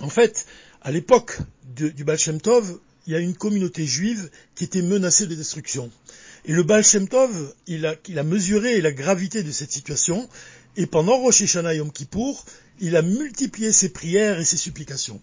En 0.00 0.08
fait, 0.08 0.46
à 0.82 0.90
l'époque 0.90 1.38
du 1.74 2.04
Baal 2.04 2.18
Tov, 2.42 2.78
il 3.06 3.12
y 3.12 3.16
a 3.16 3.18
une 3.18 3.34
communauté 3.34 3.86
juive 3.86 4.30
qui 4.54 4.64
était 4.64 4.82
menacée 4.82 5.26
de 5.26 5.34
destruction. 5.34 5.90
Et 6.44 6.52
le 6.52 6.62
Baal 6.62 6.84
Tov, 6.84 7.54
il 7.66 7.86
a, 7.86 7.96
il 8.08 8.18
a 8.18 8.22
mesuré 8.22 8.80
la 8.80 8.92
gravité 8.92 9.42
de 9.42 9.50
cette 9.50 9.72
situation, 9.72 10.28
et 10.76 10.86
pendant 10.86 11.18
Rosh 11.18 11.42
Hashanah 11.42 11.74
Yom 11.74 11.92
Kippour, 11.92 12.44
il 12.80 12.96
a 12.96 13.02
multiplié 13.02 13.72
ses 13.72 13.90
prières 13.90 14.40
et 14.40 14.44
ses 14.44 14.56
supplications. 14.56 15.20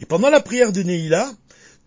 Et 0.00 0.06
pendant 0.06 0.30
la 0.30 0.40
prière 0.40 0.72
de 0.72 0.82
Neila, 0.82 1.32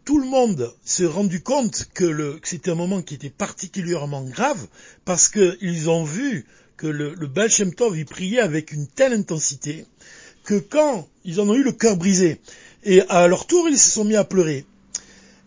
tout 0.05 0.19
le 0.19 0.27
monde 0.27 0.73
s'est 0.83 1.05
rendu 1.05 1.41
compte 1.41 1.89
que, 1.93 2.39
c'était 2.43 2.71
un 2.71 2.75
moment 2.75 3.01
qui 3.01 3.15
était 3.15 3.29
particulièrement 3.29 4.23
grave, 4.23 4.67
parce 5.05 5.27
qu'ils 5.27 5.89
ont 5.89 6.03
vu 6.03 6.45
que 6.77 6.87
le, 6.87 7.13
le 7.13 7.27
Baal 7.27 7.49
Shem 7.49 7.73
Tov, 7.73 7.97
il 7.97 8.05
priait 8.05 8.39
avec 8.39 8.71
une 8.71 8.87
telle 8.87 9.13
intensité, 9.13 9.85
que 10.43 10.55
quand 10.55 11.07
ils 11.23 11.39
en 11.39 11.49
ont 11.49 11.55
eu 11.55 11.63
le 11.63 11.71
cœur 11.71 11.97
brisé, 11.97 12.39
et 12.83 13.01
à 13.09 13.27
leur 13.27 13.45
tour, 13.45 13.67
ils 13.69 13.77
se 13.77 13.91
sont 13.91 14.03
mis 14.03 14.15
à 14.15 14.23
pleurer. 14.23 14.65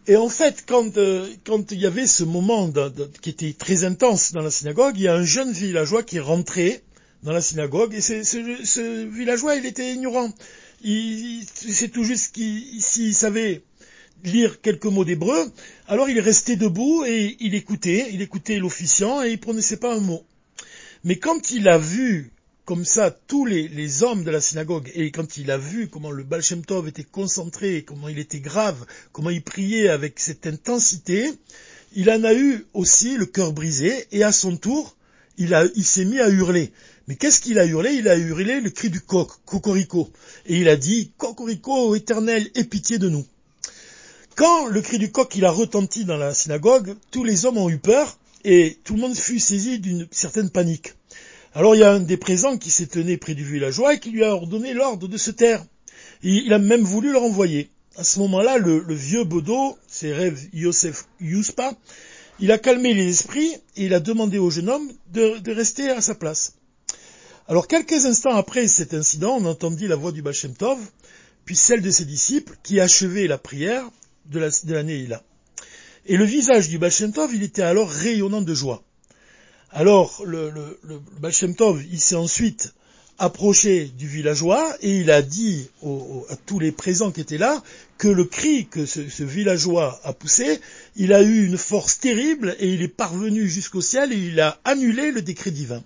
Et 0.06 0.16
en 0.16 0.28
fait, 0.28 0.64
quand, 0.66 0.98
euh, 0.98 1.26
il 1.70 1.80
y 1.80 1.86
avait 1.86 2.06
ce 2.06 2.24
moment 2.24 2.70
qui 3.22 3.30
était 3.30 3.54
très 3.54 3.84
intense 3.84 4.32
dans 4.32 4.42
la 4.42 4.50
synagogue, 4.50 4.94
il 4.96 5.02
y 5.02 5.08
a 5.08 5.14
un 5.14 5.24
jeune 5.24 5.52
villageois 5.52 6.02
qui 6.02 6.18
est 6.18 6.20
rentré 6.20 6.82
dans 7.22 7.32
la 7.32 7.40
synagogue, 7.40 7.94
et 7.94 8.02
ce, 8.02 9.06
villageois, 9.06 9.56
il 9.56 9.64
était 9.64 9.94
ignorant. 9.94 10.30
Il, 10.82 11.42
c'est 11.54 11.88
tout 11.88 12.04
juste 12.04 12.34
qu'il 12.34 13.14
savait 13.14 13.62
lire 14.24 14.60
quelques 14.60 14.84
mots 14.84 15.06
d'hébreu, 15.06 15.50
alors 15.88 16.10
il 16.10 16.18
est 16.18 16.22
resté 16.22 16.56
debout 16.56 17.04
et 17.06 17.36
il 17.40 17.54
écoutait, 17.54 18.08
il 18.12 18.20
écoutait 18.20 18.58
l'officiant 18.58 19.22
et 19.22 19.32
il 19.32 19.40
prononçait 19.40 19.78
pas 19.78 19.94
un 19.94 20.00
mot. 20.00 20.22
Mais 21.02 21.16
quand 21.16 21.50
il 21.50 21.68
a 21.68 21.78
vu 21.78 22.30
comme 22.64 22.84
ça 22.84 23.10
tous 23.10 23.44
les, 23.44 24.02
hommes 24.02 24.24
de 24.24 24.30
la 24.30 24.40
synagogue, 24.40 24.90
et 24.94 25.10
quand 25.10 25.36
il 25.36 25.50
a 25.50 25.58
vu 25.58 25.88
comment 25.88 26.10
le 26.10 26.22
Baal 26.22 26.42
Shem 26.42 26.64
Tov 26.64 26.88
était 26.88 27.04
concentré, 27.04 27.84
comment 27.86 28.08
il 28.08 28.18
était 28.18 28.40
grave, 28.40 28.86
comment 29.12 29.30
il 29.30 29.42
priait 29.42 29.88
avec 29.88 30.18
cette 30.18 30.46
intensité, 30.46 31.30
il 31.94 32.10
en 32.10 32.24
a 32.24 32.32
eu 32.32 32.66
aussi 32.72 33.16
le 33.16 33.26
cœur 33.26 33.52
brisé, 33.52 34.06
et 34.12 34.24
à 34.24 34.32
son 34.32 34.56
tour, 34.56 34.96
il, 35.36 35.54
il 35.74 35.84
s'est 35.84 36.04
mis 36.04 36.20
à 36.20 36.28
hurler. 36.28 36.72
Mais 37.06 37.16
qu'est-ce 37.16 37.40
qu'il 37.40 37.58
a 37.58 37.66
hurlé? 37.66 37.92
Il 37.92 38.08
a 38.08 38.16
hurlé 38.16 38.60
le 38.60 38.70
cri 38.70 38.88
du 38.88 39.00
coq, 39.00 39.30
cocorico. 39.44 40.10
Et 40.46 40.56
il 40.56 40.68
a 40.68 40.76
dit, 40.76 41.12
cocorico, 41.18 41.94
éternel, 41.94 42.50
aie 42.54 42.64
pitié 42.64 42.98
de 42.98 43.10
nous. 43.10 43.26
Quand 44.36 44.66
le 44.66 44.80
cri 44.80 44.98
du 44.98 45.12
coq 45.12 45.32
il 45.36 45.44
a 45.44 45.50
retenti 45.50 46.04
dans 46.04 46.16
la 46.16 46.32
synagogue, 46.32 46.96
tous 47.10 47.24
les 47.24 47.44
hommes 47.44 47.58
ont 47.58 47.68
eu 47.68 47.78
peur, 47.78 48.18
et 48.42 48.78
tout 48.84 48.94
le 48.94 49.00
monde 49.00 49.16
fut 49.16 49.38
saisi 49.38 49.78
d'une 49.78 50.08
certaine 50.10 50.50
panique. 50.50 50.94
Alors 51.56 51.76
il 51.76 51.78
y 51.78 51.84
a 51.84 51.92
un 51.92 52.00
des 52.00 52.16
présents 52.16 52.58
qui 52.58 52.70
s'est 52.70 52.88
tenu 52.88 53.16
près 53.16 53.34
du 53.34 53.44
villageois 53.44 53.94
et 53.94 54.00
qui 54.00 54.10
lui 54.10 54.24
a 54.24 54.34
ordonné 54.34 54.74
l'ordre 54.74 55.06
de 55.06 55.16
se 55.16 55.30
taire. 55.30 55.64
il 56.24 56.52
a 56.52 56.58
même 56.58 56.82
voulu 56.82 57.12
le 57.12 57.18
renvoyer. 57.18 57.70
À 57.96 58.02
ce 58.02 58.18
moment-là, 58.18 58.58
le, 58.58 58.82
vieux 58.92 59.22
Bodo, 59.22 59.78
c'est 59.86 60.12
Rêve 60.12 60.48
Yosef 60.52 61.04
Yuspa, 61.20 61.74
il 62.40 62.50
a 62.50 62.58
calmé 62.58 62.92
les 62.92 63.08
esprits 63.08 63.54
et 63.76 63.84
il 63.84 63.94
a 63.94 64.00
demandé 64.00 64.38
au 64.38 64.50
jeune 64.50 64.68
homme 64.68 64.90
de, 65.12 65.40
rester 65.52 65.90
à 65.90 66.00
sa 66.00 66.16
place. 66.16 66.54
Alors 67.46 67.68
quelques 67.68 68.04
instants 68.04 68.34
après 68.34 68.66
cet 68.66 68.92
incident, 68.92 69.36
on 69.40 69.44
entendit 69.44 69.86
la 69.86 69.94
voix 69.94 70.10
du 70.10 70.22
Baal 70.22 70.34
Tov, 70.58 70.80
puis 71.44 71.54
celle 71.54 71.82
de 71.82 71.90
ses 71.90 72.04
disciples, 72.04 72.56
qui 72.64 72.80
achevaient 72.80 73.28
la 73.28 73.38
prière 73.38 73.88
de 74.26 74.40
la, 74.40 74.48
de 74.48 75.16
Et 76.06 76.16
le 76.16 76.24
visage 76.24 76.68
du 76.68 76.78
Baal 76.78 77.12
Tov, 77.14 77.32
il 77.32 77.44
était 77.44 77.62
alors 77.62 77.90
rayonnant 77.90 78.42
de 78.42 78.54
joie. 78.54 78.82
Alors 79.76 80.22
le, 80.24 80.52
le, 80.84 81.32
s'est 81.32 82.14
ensuite 82.14 82.74
approché 83.18 83.86
du 83.98 84.06
villageois 84.06 84.72
et 84.82 84.98
il 84.98 85.10
a 85.10 85.20
dit 85.20 85.68
à 86.30 86.36
tous 86.36 86.60
les 86.60 86.70
présents 86.70 87.10
qui 87.10 87.20
étaient 87.20 87.38
là 87.38 87.60
que 87.98 88.06
le 88.06 88.24
cri 88.24 88.68
que 88.70 88.86
ce, 88.86 89.00
villageois 89.24 90.00
a 90.04 90.12
poussé, 90.12 90.60
il 90.94 91.12
a 91.12 91.22
eu 91.22 91.44
une 91.44 91.58
force 91.58 91.98
terrible 91.98 92.54
et 92.60 92.68
il 92.68 92.82
est 92.82 92.88
parvenu 92.88 93.48
jusqu'au 93.48 93.80
ciel 93.80 94.12
et 94.12 94.16
il 94.16 94.40
a 94.40 94.60
annulé 94.64 95.10
le 95.10 95.22
décret 95.22 95.50
divin. 95.50 95.82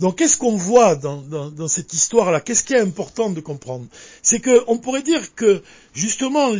Donc 0.00 0.16
qu'est-ce 0.16 0.36
qu'on 0.36 0.56
voit 0.56 0.96
dans, 0.96 1.68
cette 1.68 1.92
histoire-là? 1.92 2.40
Qu'est-ce 2.40 2.64
qui 2.64 2.74
est 2.74 2.80
important 2.80 3.30
de 3.30 3.40
comprendre? 3.40 3.86
C'est 4.20 4.40
qu'on 4.40 4.78
pourrait 4.78 5.02
dire 5.02 5.36
que 5.36 5.62
justement 5.94 6.50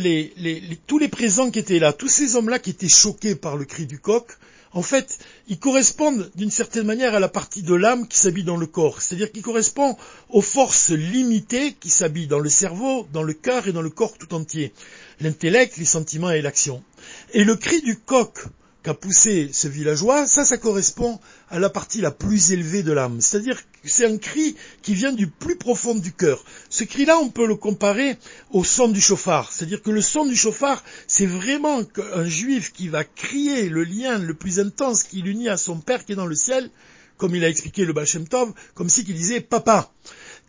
tous 0.87 0.97
les 0.97 1.07
présents 1.09 1.51
qui 1.51 1.59
étaient 1.59 1.79
là, 1.79 1.91
tous 1.91 2.07
ces 2.07 2.37
hommes-là 2.37 2.59
qui 2.59 2.69
étaient 2.69 2.87
choqués 2.87 3.35
par 3.35 3.57
le 3.57 3.65
cri 3.65 3.85
du 3.85 3.99
coq, 3.99 4.37
en 4.73 4.81
fait, 4.81 5.19
ils 5.47 5.59
correspondent 5.59 6.31
d'une 6.35 6.51
certaine 6.51 6.85
manière 6.85 7.13
à 7.13 7.19
la 7.19 7.27
partie 7.27 7.61
de 7.61 7.73
l'âme 7.73 8.07
qui 8.07 8.17
s'habille 8.17 8.43
dans 8.43 8.57
le 8.57 8.67
corps, 8.67 9.01
c'est-à-dire 9.01 9.31
qu'ils 9.31 9.41
correspondent 9.41 9.95
aux 10.29 10.41
forces 10.41 10.91
limitées 10.91 11.73
qui 11.73 11.89
s'habillent 11.89 12.27
dans 12.27 12.39
le 12.39 12.49
cerveau, 12.49 13.07
dans 13.11 13.23
le 13.23 13.33
cœur 13.33 13.67
et 13.67 13.73
dans 13.73 13.81
le 13.81 13.89
corps 13.89 14.17
tout 14.17 14.33
entier, 14.33 14.73
l'intellect, 15.19 15.77
les 15.77 15.85
sentiments 15.85 16.31
et 16.31 16.41
l'action. 16.41 16.83
Et 17.33 17.43
le 17.43 17.55
cri 17.55 17.81
du 17.81 17.97
coq 17.97 18.45
qu'a 18.83 18.93
poussé 18.93 19.49
ce 19.53 19.67
villageois, 19.67 20.25
ça, 20.25 20.43
ça 20.43 20.57
correspond 20.57 21.19
à 21.49 21.59
la 21.59 21.69
partie 21.69 22.01
la 22.01 22.11
plus 22.11 22.51
élevée 22.51 22.81
de 22.83 22.91
l'âme. 22.91 23.21
C'est-à-dire 23.21 23.57
que 23.57 23.89
c'est 23.89 24.05
un 24.05 24.17
cri 24.17 24.55
qui 24.81 24.93
vient 24.93 25.11
du 25.11 25.27
plus 25.27 25.55
profond 25.55 25.95
du 25.95 26.11
cœur. 26.11 26.43
Ce 26.69 26.83
cri-là, 26.83 27.17
on 27.19 27.29
peut 27.29 27.45
le 27.45 27.55
comparer 27.55 28.17
au 28.51 28.63
son 28.63 28.87
du 28.87 29.01
chauffard. 29.01 29.51
C'est-à-dire 29.51 29.81
que 29.81 29.91
le 29.91 30.01
son 30.01 30.25
du 30.25 30.35
chauffard, 30.35 30.83
c'est 31.07 31.27
vraiment 31.27 31.81
un 32.13 32.25
juif 32.25 32.73
qui 32.73 32.87
va 32.87 33.03
crier 33.03 33.69
le 33.69 33.83
lien 33.83 34.17
le 34.17 34.33
plus 34.33 34.59
intense 34.59 35.03
qui 35.03 35.21
l'unit 35.21 35.49
à 35.49 35.57
son 35.57 35.77
père 35.77 36.03
qui 36.05 36.13
est 36.13 36.15
dans 36.15 36.25
le 36.25 36.35
ciel, 36.35 36.69
comme 37.17 37.35
il 37.35 37.45
a 37.45 37.49
expliqué 37.49 37.85
le 37.85 37.93
Baal 37.93 38.07
Tov, 38.29 38.51
comme 38.73 38.89
si 38.89 39.05
qu'il 39.05 39.15
disait 39.15 39.41
papa. 39.41 39.91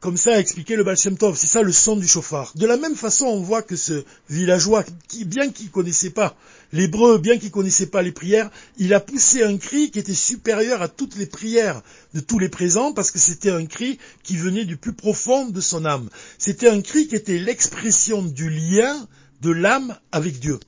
Comme 0.03 0.17
ça 0.17 0.35
a 0.35 0.41
expliqué 0.41 0.75
le 0.75 0.83
Baal 0.83 0.97
Tov, 0.97 1.37
c'est 1.37 1.47
ça 1.47 1.63
le 1.63 1.71
son 1.71 1.95
du 1.95 2.09
chauffard. 2.09 2.51
De 2.57 2.67
la 2.67 2.77
même 2.77 2.97
façon, 2.97 3.27
on 3.27 3.41
voit 3.41 3.63
que 3.63 3.77
ce 3.77 4.03
villageois, 4.29 4.85
qui, 5.07 5.25
bien 5.25 5.49
qu'il 5.49 5.71
connaissait 5.71 6.11
pas 6.11 6.35
l'hébreu, 6.73 7.19
bien 7.19 7.39
qu'il 7.39 7.53
connaissait 7.53 7.87
pas 7.87 8.03
les 8.03 8.11
prières, 8.11 8.51
il 8.79 8.95
a 8.95 8.99
poussé 8.99 9.45
un 9.45 9.57
cri 9.59 9.93
qui 9.93 10.01
était 10.01 10.13
supérieur 10.13 10.83
à 10.83 10.89
toutes 10.89 11.15
les 11.15 11.27
prières 11.27 11.83
de 12.15 12.21
tous 12.21 12.41
les 12.41 12.49
présents, 12.49 12.93
parce 12.93 13.13
que 13.13 13.21
c'était 13.21 13.53
un 13.53 13.65
cri 13.65 14.01
qui 14.25 14.37
venait 14.37 14.65
du 14.65 14.77
plus 14.77 14.93
profond 14.93 15.47
de 15.47 15.61
son 15.61 15.85
âme. 15.85 16.11
C'était 16.37 16.69
un 16.69 16.81
cri 16.81 17.07
qui 17.07 17.15
était 17.15 17.39
l'expression 17.39 18.23
du 18.23 18.51
lien 18.51 19.07
de 19.41 19.53
l'âme 19.53 19.97
avec 20.11 20.41
Dieu. 20.41 20.59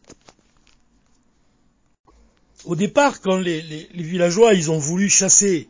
Au 2.65 2.77
départ, 2.77 3.21
quand 3.21 3.39
les, 3.39 3.63
les 3.63 4.03
villageois, 4.05 4.55
ils 4.55 4.71
ont 4.71 4.79
voulu 4.79 5.11
chasser 5.11 5.67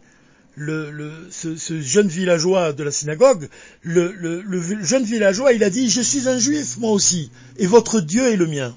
le, 0.56 1.28
ce, 1.30 1.80
jeune 1.80 2.08
villageois 2.08 2.72
de 2.72 2.84
la 2.84 2.90
synagogue, 2.90 3.48
le, 3.82 4.12
le, 4.12 4.84
jeune 4.84 5.04
villageois, 5.04 5.52
il 5.52 5.64
a 5.64 5.70
dit, 5.70 5.90
je 5.90 6.00
suis 6.00 6.28
un 6.28 6.38
juif 6.38 6.76
moi 6.78 6.90
aussi, 6.90 7.30
et 7.56 7.66
votre 7.66 8.00
Dieu 8.00 8.32
est 8.32 8.36
le 8.36 8.46
mien. 8.46 8.74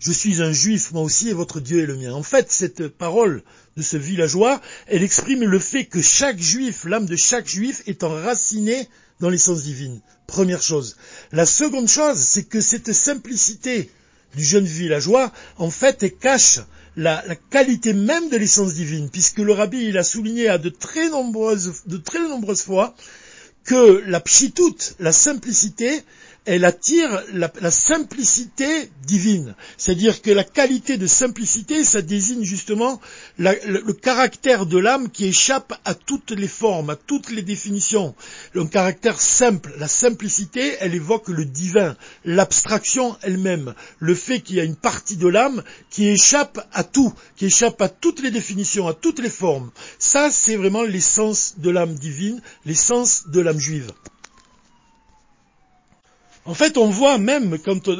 Je 0.00 0.12
suis 0.12 0.40
un 0.40 0.52
juif 0.52 0.92
moi 0.92 1.02
aussi, 1.02 1.28
et 1.28 1.34
votre 1.34 1.60
Dieu 1.60 1.82
est 1.82 1.86
le 1.86 1.96
mien. 1.96 2.12
En 2.12 2.22
fait, 2.22 2.50
cette 2.50 2.88
parole 2.88 3.42
de 3.76 3.82
ce 3.82 3.96
villageois, 3.96 4.60
elle 4.86 5.02
exprime 5.02 5.44
le 5.44 5.58
fait 5.58 5.84
que 5.84 6.00
chaque 6.00 6.38
juif, 6.38 6.84
l'âme 6.84 7.06
de 7.06 7.16
chaque 7.16 7.46
juif 7.46 7.82
est 7.86 8.02
enracinée 8.02 8.88
dans 9.20 9.28
l'essence 9.28 9.62
divine. 9.62 10.00
Première 10.26 10.62
chose. 10.62 10.96
La 11.32 11.44
seconde 11.44 11.88
chose, 11.88 12.18
c'est 12.18 12.44
que 12.44 12.60
cette 12.60 12.92
simplicité 12.92 13.90
du 14.36 14.44
jeune 14.44 14.64
villageois, 14.64 15.32
en 15.58 15.70
fait, 15.70 16.18
cache 16.18 16.60
la, 16.96 17.22
qualité 17.50 17.92
même 17.92 18.28
de 18.28 18.36
l'essence 18.36 18.74
divine, 18.74 19.08
puisque 19.10 19.38
le 19.38 19.52
rabbi 19.52 19.86
il 19.86 19.98
a 19.98 20.04
souligné 20.04 20.48
à 20.48 20.58
de 20.58 20.68
très 20.68 21.08
nombreuses, 21.08 21.82
de 21.86 21.96
très 21.96 22.20
nombreuses 22.20 22.62
fois 22.62 22.94
que 23.64 24.02
la 24.06 24.20
pchitoute, 24.20 24.94
la 24.98 25.12
simplicité, 25.12 26.02
elle 26.46 26.64
attire 26.64 27.22
la, 27.32 27.50
simplicité 27.70 28.90
divine. 29.06 29.54
C'est-à-dire 29.76 30.22
que 30.22 30.30
la 30.30 30.44
qualité 30.44 30.96
de 30.96 31.06
simplicité, 31.06 31.84
ça 31.84 32.02
désigne 32.02 32.44
justement 32.44 33.00
le, 33.38 33.92
caractère 33.92 34.66
de 34.66 34.78
l'âme 34.78 35.10
qui 35.10 35.26
échappe 35.26 35.74
à 35.84 35.94
toutes 35.94 36.30
les 36.30 36.48
formes, 36.48 36.90
à 36.90 36.96
toutes 36.96 37.30
les 37.30 37.42
définitions. 37.42 38.14
Le 38.52 38.64
caractère 38.64 39.20
simple, 39.20 39.72
la 39.78 39.88
simplicité, 39.88 40.76
elle 40.80 40.94
évoque 40.94 41.28
le 41.28 41.44
divin, 41.44 41.96
l'abstraction 42.24 43.16
elle-même, 43.22 43.74
le 43.98 44.14
fait 44.14 44.40
qu'il 44.40 44.56
y 44.56 44.60
a 44.60 44.64
une 44.64 44.76
partie 44.76 45.16
de 45.16 45.28
l'âme 45.28 45.62
qui 45.90 46.08
échappe 46.08 46.66
à 46.72 46.84
tout, 46.84 47.12
qui 47.36 47.46
échappe 47.46 47.80
à 47.82 47.88
toutes 47.88 48.22
les 48.22 48.30
définitions, 48.30 48.88
à 48.88 48.94
toutes 48.94 49.20
les 49.20 49.30
formes. 49.30 49.70
Ça, 49.98 50.30
c'est 50.30 50.56
vraiment 50.56 50.82
l'essence 50.82 51.54
de 51.58 51.70
l'âme 51.70 51.94
divine, 51.94 52.40
l'essence 52.64 53.28
de 53.28 53.40
l'âme 53.40 53.60
juive. 53.60 53.92
En 56.50 56.54
fait, 56.54 56.76
on 56.78 56.90
voit 56.90 57.16
même, 57.16 57.56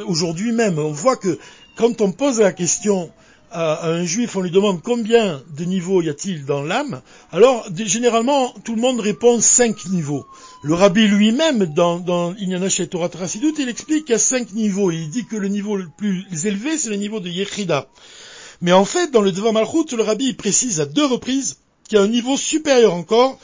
aujourd'hui 0.08 0.50
même, 0.50 0.80
on 0.80 0.90
voit 0.90 1.14
que 1.14 1.38
quand 1.76 2.00
on 2.00 2.10
pose 2.10 2.40
la 2.40 2.50
question 2.50 3.12
à, 3.52 3.88
un 3.88 4.04
juif, 4.04 4.34
on 4.34 4.40
lui 4.40 4.50
demande 4.50 4.82
combien 4.82 5.40
de 5.56 5.64
niveaux 5.64 6.02
y 6.02 6.08
a-t-il 6.08 6.44
dans 6.46 6.60
l'âme, 6.64 7.00
alors 7.30 7.68
généralement 7.76 8.52
tout 8.64 8.74
le 8.74 8.80
monde 8.80 8.98
répond 8.98 9.40
cinq 9.40 9.86
niveaux. 9.86 10.26
Le 10.64 10.74
rabbi 10.74 11.06
lui-même, 11.06 11.66
dans, 11.66 12.00
dans 12.00 12.34
chez 12.68 12.88
Torah 12.88 13.08
Trasidut, 13.08 13.54
il 13.56 13.68
explique 13.68 14.06
qu'il 14.06 14.14
y 14.14 14.16
a 14.16 14.18
cinq 14.18 14.52
niveaux. 14.52 14.90
Il 14.90 15.10
dit 15.10 15.26
que 15.26 15.36
le 15.36 15.46
niveau 15.46 15.76
le 15.76 15.86
plus 15.96 16.26
élevé, 16.44 16.76
c'est 16.76 16.90
le 16.90 16.96
niveau 16.96 17.20
de 17.20 17.28
Yechida. 17.28 17.86
Mais 18.62 18.72
en 18.72 18.84
fait, 18.84 19.12
dans 19.12 19.22
le 19.22 19.30
Devar 19.30 19.52
Malchut, 19.52 19.94
le 19.96 20.02
rabbi 20.02 20.32
précise 20.32 20.80
à 20.80 20.86
deux 20.86 21.06
reprises 21.06 21.58
qu'il 21.88 21.98
y 21.98 22.00
a 22.00 22.04
un 22.04 22.08
niveau 22.08 22.36
supérieur 22.36 22.94
encore, 22.94 23.38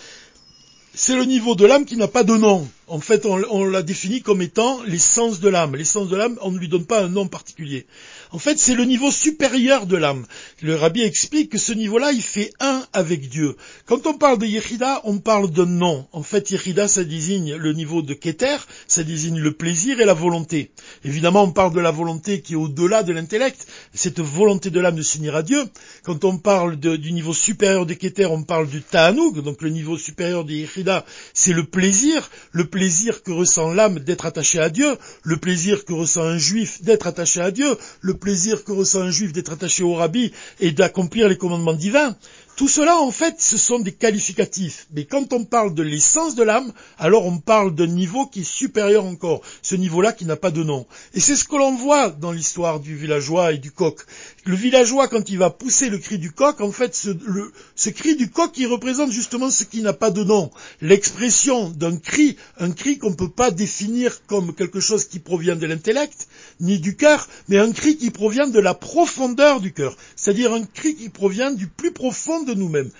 c'est 0.95 1.15
le 1.15 1.27
niveau 1.27 1.55
de 1.55 1.65
l'âme 1.65 1.85
qui 1.85 1.97
n'a 1.97 2.09
pas 2.09 2.25
de 2.25 2.37
nom. 2.37 2.67
En 2.89 3.01
fait, 3.01 3.27
on, 3.27 3.65
l'a 3.65 3.83
défini 3.83 4.23
comme 4.23 4.43
étant 4.43 4.81
l'essence 4.85 5.41
de 5.41 5.49
l'âme. 5.49 5.75
L'essence 5.75 6.09
de 6.09 6.15
l'âme, 6.15 6.39
on 6.41 6.53
ne 6.53 6.59
lui 6.59 6.69
donne 6.69 6.87
pas 6.87 7.03
un 7.03 7.09
nom 7.09 7.27
particulier. 7.27 7.85
En 8.31 8.39
fait, 8.39 8.61
c'est 8.61 8.77
le 8.77 8.85
niveau 8.85 9.11
supérieur 9.11 9.87
de 9.87 9.97
l'âme. 9.97 10.25
Le 10.63 10.77
rabbi 10.77 11.03
explique 11.03 11.51
que 11.51 11.59
ce 11.59 11.73
niveau-là, 11.73 12.13
il 12.13 12.23
fait 12.23 12.53
un 12.61 12.85
avec 12.93 13.29
Dieu. 13.29 13.57
Quand 13.87 14.07
on 14.07 14.15
parle 14.15 14.39
de 14.39 14.47
Yechida, 14.47 15.01
on 15.03 15.19
parle 15.19 15.51
d'un 15.51 15.67
nom. 15.67 16.07
En 16.13 16.23
fait, 16.23 16.49
Yechida, 16.53 16.87
ça 16.87 17.03
désigne 17.03 17.57
le 17.57 17.73
niveau 17.73 18.03
de 18.03 18.15
Keter, 18.15 18.59
ça 18.87 19.03
désigne 19.03 19.41
le 19.41 19.51
plaisir 19.51 20.01
et 20.01 20.05
la 20.05 20.15
volonté. 20.15 20.71
Évidemment, 21.05 21.43
on 21.43 21.51
parle 21.51 21.75
de 21.75 21.81
la 21.81 21.91
volonté 21.91 22.41
qui 22.41 22.53
est 22.53 22.57
au-delà 22.57 23.03
de 23.03 23.13
l'intellect, 23.13 23.67
cette 23.95 24.21
volonté 24.21 24.71
de 24.71 24.79
l'âme 24.79 24.97
de 24.97 25.03
s'unir 25.03 25.35
à 25.35 25.43
Dieu. 25.43 25.65
Quand 26.05 26.25
on 26.25 26.39
parle 26.39 26.77
du 26.77 27.13
niveau 27.13 27.35
supérieur 27.35 27.85
de 27.85 27.95
Keter, 27.95 28.27
on 28.27 28.45
parle 28.45 28.69
du 28.69 28.81
Ta'anoug, 28.81 29.43
donc 29.43 29.61
le 29.61 29.71
niveau 29.71 29.99
supérieur 29.99 30.45
de 30.45 30.53
Yechida, 30.53 31.05
c'est 31.35 31.53
le 31.53 31.65
plaisir, 31.65 32.31
le 32.53 32.65
plaisir 32.65 32.76
que 33.25 33.33
ressent 33.33 33.73
l'âme 33.73 34.01
d'être 34.01 34.27
attachée 34.27 34.61
à 34.61 34.69
Dieu, 34.69 34.97
le 35.23 35.39
plaisir 35.39 35.85
que 35.85 35.95
ressent 35.95 36.23
un 36.23 36.39
juif 36.39 36.83
d'être 36.83 37.07
attaché 37.07 37.41
à 37.41 37.51
Dieu, 37.51 37.77
le 38.03 38.15
plaisir 38.15 38.65
que 38.65 38.73
ressent 38.73 39.01
un 39.01 39.11
juif 39.11 39.33
d'être 39.33 39.53
attaché 39.53 39.83
au 39.83 39.95
rabbi 39.95 40.33
et 40.61 40.73
d'accomplir 40.73 41.29
les 41.29 41.39
commandements 41.39 41.73
divins. 41.73 42.17
Tout 42.57 42.69
cela, 42.69 42.97
en 42.97 43.11
fait, 43.11 43.35
ce 43.39 43.59
sont 43.59 43.81
des 43.81 43.93
qualificatifs. 43.93 44.87
Mais 44.95 45.05
quand 45.05 45.35
on 45.35 45.45
parle 45.45 45.75
de 45.75 45.83
l'essence 45.83 46.35
de 46.35 46.43
l'âme, 46.43 46.73
alors 46.99 47.27
on 47.27 47.37
parle 47.37 47.75
d'un 47.75 47.87
niveau 47.87 48.25
qui 48.27 48.41
est 48.41 48.45
supérieur 48.45 49.05
encore. 49.05 49.43
Ce 49.61 49.75
niveau-là 49.75 50.15
qui 50.15 50.25
n'a 50.25 50.37
pas 50.37 50.51
de 50.51 50.65
nom. 50.65 50.87
Et 51.13 51.21
c'est 51.21 51.37
ce 51.37 51.45
que 51.45 51.57
l'on 51.57 51.77
voit 51.77 52.09
dans 52.09 52.33
l'histoire 52.33 52.81
du 52.81 52.97
villageois 52.97 53.53
et 53.53 53.59
du 53.59 53.73
coq. 53.73 54.01
Le 54.47 54.57
villageois, 54.57 55.07
quand 55.09 55.29
il 55.29 55.37
va 55.37 55.51
pousser 55.51 55.91
le 55.91 55.99
cri 55.99 56.17
du 56.17 56.33
coq, 56.33 56.63
en 56.63 56.73
fait, 56.73 56.95
ce, 56.95 57.91
cri 57.91 58.17
du 58.17 58.31
coq, 58.31 58.53
il 58.57 58.69
représente 58.69 59.11
justement 59.11 59.51
ce 59.51 59.65
qui 59.65 59.83
n'a 59.83 59.93
pas 59.93 60.11
de 60.11 60.25
nom. 60.25 60.51
L'expression 60.81 61.69
d'un 61.69 61.99
cri, 61.99 62.39
un 62.59 62.71
cri 62.71 62.97
qu'on 62.97 63.11
ne 63.11 63.17
peut 63.17 63.29
pas 63.29 63.51
définir 63.51 64.25
comme 64.27 64.55
quelque 64.55 64.81
chose 64.81 65.05
qui 65.05 65.19
provient 65.19 65.57
de 65.57 65.67
l'intellect, 65.67 66.27
ni 66.61 66.79
du 66.79 66.97
cœur, 66.97 67.29
mais 67.49 67.59
un 67.59 67.73
cri 67.73 67.99
qui 67.99 68.11
provient 68.11 68.47
de 68.47 68.61
la 68.61 68.73
profondeur 68.73 69.61
du 69.61 69.75
cœur. 69.75 69.95
C'est-à-dire 70.17 70.55
un 70.55 70.65
cri 70.65 70.95
qui 70.95 71.11
provient 71.11 71.51
du 71.51 71.67
plus 71.67 71.93
profond 71.93 72.46
de 72.47 72.55
nous-mêmes. 72.55 72.91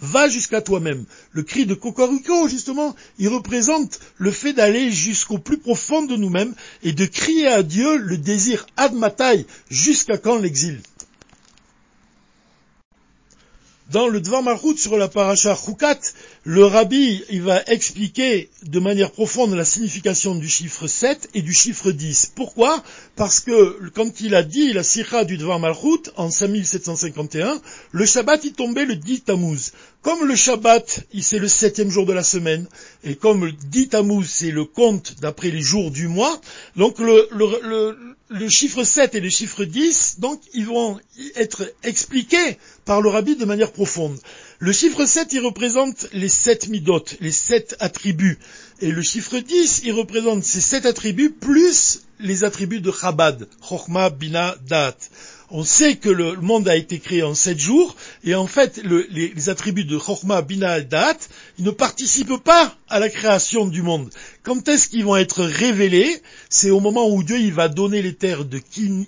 Va 0.00 0.28
jusqu'à 0.28 0.60
toi-même. 0.60 1.04
Le 1.32 1.42
cri 1.42 1.66
de 1.66 1.74
Cocorico, 1.74 2.48
justement, 2.48 2.96
il 3.18 3.28
représente 3.28 4.00
le 4.18 4.32
fait 4.32 4.52
d'aller 4.52 4.90
jusqu'au 4.90 5.38
plus 5.38 5.58
profond 5.58 6.02
de 6.02 6.16
nous-mêmes 6.16 6.54
et 6.82 6.92
de 6.92 7.06
crier 7.06 7.46
à 7.46 7.62
Dieu 7.62 7.96
le 7.96 8.16
désir 8.16 8.66
admatai, 8.76 9.46
jusqu'à 9.70 10.18
quand 10.18 10.38
l'exil? 10.38 10.80
Dans 13.92 14.06
le 14.06 14.20
Dvar 14.20 14.44
Malchut 14.44 14.76
sur 14.76 14.96
la 14.96 15.08
paracha 15.08 15.56
Chukat, 15.56 15.98
le 16.44 16.64
rabbi, 16.64 17.24
il 17.28 17.42
va 17.42 17.60
expliquer 17.66 18.48
de 18.62 18.78
manière 18.78 19.10
profonde 19.10 19.52
la 19.54 19.64
signification 19.64 20.36
du 20.36 20.48
chiffre 20.48 20.86
7 20.86 21.30
et 21.34 21.42
du 21.42 21.52
chiffre 21.52 21.90
10. 21.90 22.34
Pourquoi? 22.36 22.84
Parce 23.16 23.40
que 23.40 23.90
quand 23.92 24.20
il 24.20 24.36
a 24.36 24.44
dit 24.44 24.72
la 24.72 24.84
sira 24.84 25.24
du 25.24 25.38
Dvar 25.38 25.58
Malchut 25.58 26.08
en 26.16 26.30
5751, 26.30 27.60
le 27.90 28.06
Shabbat 28.06 28.44
il 28.44 28.52
tombait 28.52 28.84
le 28.84 28.94
10 28.94 29.22
Tammuz. 29.22 29.72
Comme 30.02 30.26
le 30.26 30.34
Shabbat, 30.34 31.06
c'est 31.20 31.38
le 31.38 31.48
septième 31.48 31.90
jour 31.90 32.06
de 32.06 32.14
la 32.14 32.22
semaine, 32.22 32.66
et 33.04 33.16
comme 33.16 33.52
dit 33.70 33.88
Tammuz, 33.88 34.26
c'est 34.26 34.50
le 34.50 34.64
compte 34.64 35.16
d'après 35.20 35.50
les 35.50 35.60
jours 35.60 35.90
du 35.90 36.08
mois, 36.08 36.40
donc 36.76 36.98
le, 36.98 37.28
le, 37.32 37.96
le, 38.30 38.48
chiffre 38.48 38.82
7 38.82 39.14
et 39.14 39.20
le 39.20 39.28
chiffre 39.28 39.64
10, 39.64 40.20
donc 40.20 40.40
ils 40.54 40.66
vont 40.66 40.98
être 41.36 41.70
expliqués 41.82 42.56
par 42.86 43.02
le 43.02 43.10
rabbi 43.10 43.36
de 43.36 43.44
manière 43.44 43.72
profonde. 43.72 44.18
Le 44.58 44.72
chiffre 44.72 45.04
7, 45.04 45.32
il 45.32 45.40
représente 45.40 46.06
les 46.12 46.28
sept 46.30 46.68
midot, 46.68 47.04
les 47.20 47.32
sept 47.32 47.76
attributs. 47.80 48.38
Et 48.80 48.92
le 48.92 49.02
chiffre 49.02 49.38
10, 49.38 49.82
il 49.84 49.92
représente 49.92 50.44
ces 50.44 50.60
sept 50.62 50.86
attributs 50.86 51.30
plus 51.30 52.02
les 52.18 52.44
attributs 52.44 52.80
de 52.80 52.90
Chabad, 52.90 53.48
Chochma, 53.62 54.08
Bina, 54.10 54.56
Dat 54.66 54.96
on 55.50 55.64
sait 55.64 55.96
que 55.96 56.08
le 56.08 56.36
monde 56.36 56.68
a 56.68 56.76
été 56.76 56.98
créé 56.98 57.22
en 57.22 57.34
sept 57.34 57.58
jours, 57.58 57.96
et 58.24 58.34
en 58.34 58.46
fait, 58.46 58.80
les, 58.84 59.48
attributs 59.48 59.84
de 59.84 59.98
Chokhmah, 59.98 60.42
Bina 60.42 60.78
et 60.78 60.86
ils 61.58 61.64
ne 61.64 61.70
participent 61.70 62.42
pas 62.42 62.74
à 62.88 62.98
la 62.98 63.08
création 63.08 63.66
du 63.66 63.82
monde. 63.82 64.10
Quand 64.42 64.68
est-ce 64.68 64.88
qu'ils 64.88 65.04
vont 65.04 65.16
être 65.16 65.44
révélés? 65.44 66.22
C'est 66.48 66.70
au 66.70 66.80
moment 66.80 67.10
où 67.10 67.22
Dieu 67.22 67.38
il 67.38 67.52
va 67.52 67.68
donner 67.68 68.00
les 68.00 68.14
terres 68.14 68.46
de 68.46 68.56
Kini, 68.56 69.06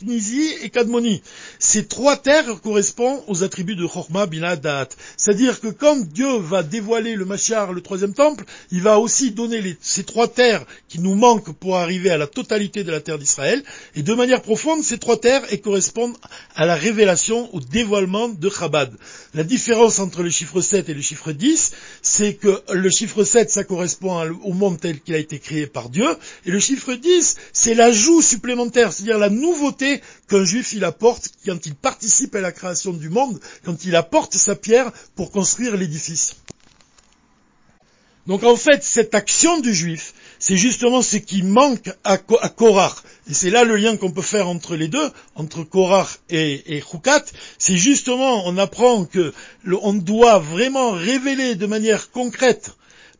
Knizi 0.00 0.54
et 0.62 0.70
Kadmoni. 0.70 1.22
Ces 1.58 1.84
trois 1.84 2.16
terres 2.16 2.62
correspondent 2.62 3.22
aux 3.26 3.44
attributs 3.44 3.76
de 3.76 3.86
Chokhmah, 3.86 4.24
Bina, 4.24 4.56
Dat. 4.56 4.88
C'est-à-dire 5.18 5.60
que 5.60 5.68
quand 5.68 5.98
Dieu 6.00 6.38
va 6.38 6.62
dévoiler 6.62 7.14
le 7.14 7.26
Machar, 7.26 7.74
le 7.74 7.82
troisième 7.82 8.14
temple, 8.14 8.44
il 8.70 8.80
va 8.80 8.98
aussi 8.98 9.32
donner 9.32 9.76
ces 9.82 10.04
trois 10.04 10.28
terres 10.28 10.64
qui 10.88 10.98
nous 10.98 11.14
manquent 11.14 11.52
pour 11.52 11.76
arriver 11.76 12.08
à 12.08 12.16
la 12.16 12.26
totalité 12.26 12.84
de 12.84 12.90
la 12.90 13.00
terre 13.00 13.18
d'Israël. 13.18 13.62
Et 13.96 14.02
de 14.02 14.14
manière 14.14 14.40
profonde, 14.40 14.82
ces 14.82 14.96
trois 14.96 15.20
terres 15.20 15.42
et 15.52 15.60
correspondent 15.60 16.16
à 16.56 16.64
la 16.64 16.74
révélation, 16.74 17.54
au 17.54 17.60
dévoilement 17.60 18.30
de 18.30 18.48
Chabad. 18.48 18.94
La 19.34 19.44
différence 19.44 19.98
entre 19.98 20.22
le 20.22 20.30
chiffre 20.30 20.62
7 20.62 20.88
et 20.88 20.94
le 20.94 21.02
chiffre 21.02 21.32
10, 21.32 21.72
c'est 22.00 22.34
que 22.34 22.62
le 22.72 22.88
chiffre 22.88 23.24
7, 23.24 23.50
ça 23.50 23.64
correspond 23.64 24.21
au 24.30 24.52
monde 24.52 24.80
tel 24.80 25.00
qu'il 25.00 25.14
a 25.14 25.18
été 25.18 25.38
créé 25.38 25.66
par 25.66 25.88
Dieu, 25.88 26.08
et 26.44 26.50
le 26.50 26.58
chiffre 26.58 26.94
10, 26.94 27.36
c'est 27.52 27.74
l'ajout 27.74 28.22
supplémentaire, 28.22 28.92
c'est-à-dire 28.92 29.18
la 29.18 29.30
nouveauté 29.30 30.00
qu'un 30.28 30.44
juif 30.44 30.72
il 30.72 30.84
apporte 30.84 31.30
quand 31.44 31.66
il 31.66 31.74
participe 31.74 32.34
à 32.34 32.40
la 32.40 32.52
création 32.52 32.92
du 32.92 33.08
monde, 33.08 33.40
quand 33.64 33.84
il 33.84 33.96
apporte 33.96 34.34
sa 34.36 34.54
pierre 34.54 34.92
pour 35.14 35.30
construire 35.30 35.76
l'édifice. 35.76 36.36
Donc 38.26 38.44
en 38.44 38.56
fait, 38.56 38.84
cette 38.84 39.14
action 39.16 39.58
du 39.58 39.74
juif, 39.74 40.14
c'est 40.38 40.56
justement 40.56 41.02
ce 41.02 41.16
qui 41.16 41.42
manque 41.42 41.90
à, 42.04 42.18
Korach. 42.18 43.02
Et 43.28 43.34
c'est 43.34 43.50
là 43.50 43.64
le 43.64 43.76
lien 43.76 43.96
qu'on 43.96 44.12
peut 44.12 44.22
faire 44.22 44.48
entre 44.48 44.76
les 44.76 44.88
deux, 44.88 45.10
entre 45.34 45.64
Korach 45.64 46.20
et, 46.30 46.76
et 46.76 46.84
C'est 47.58 47.76
justement, 47.76 48.46
on 48.46 48.58
apprend 48.58 49.04
que 49.04 49.32
doit 49.64 50.38
vraiment 50.38 50.92
révéler 50.92 51.56
de 51.56 51.66
manière 51.66 52.10
concrète, 52.10 52.70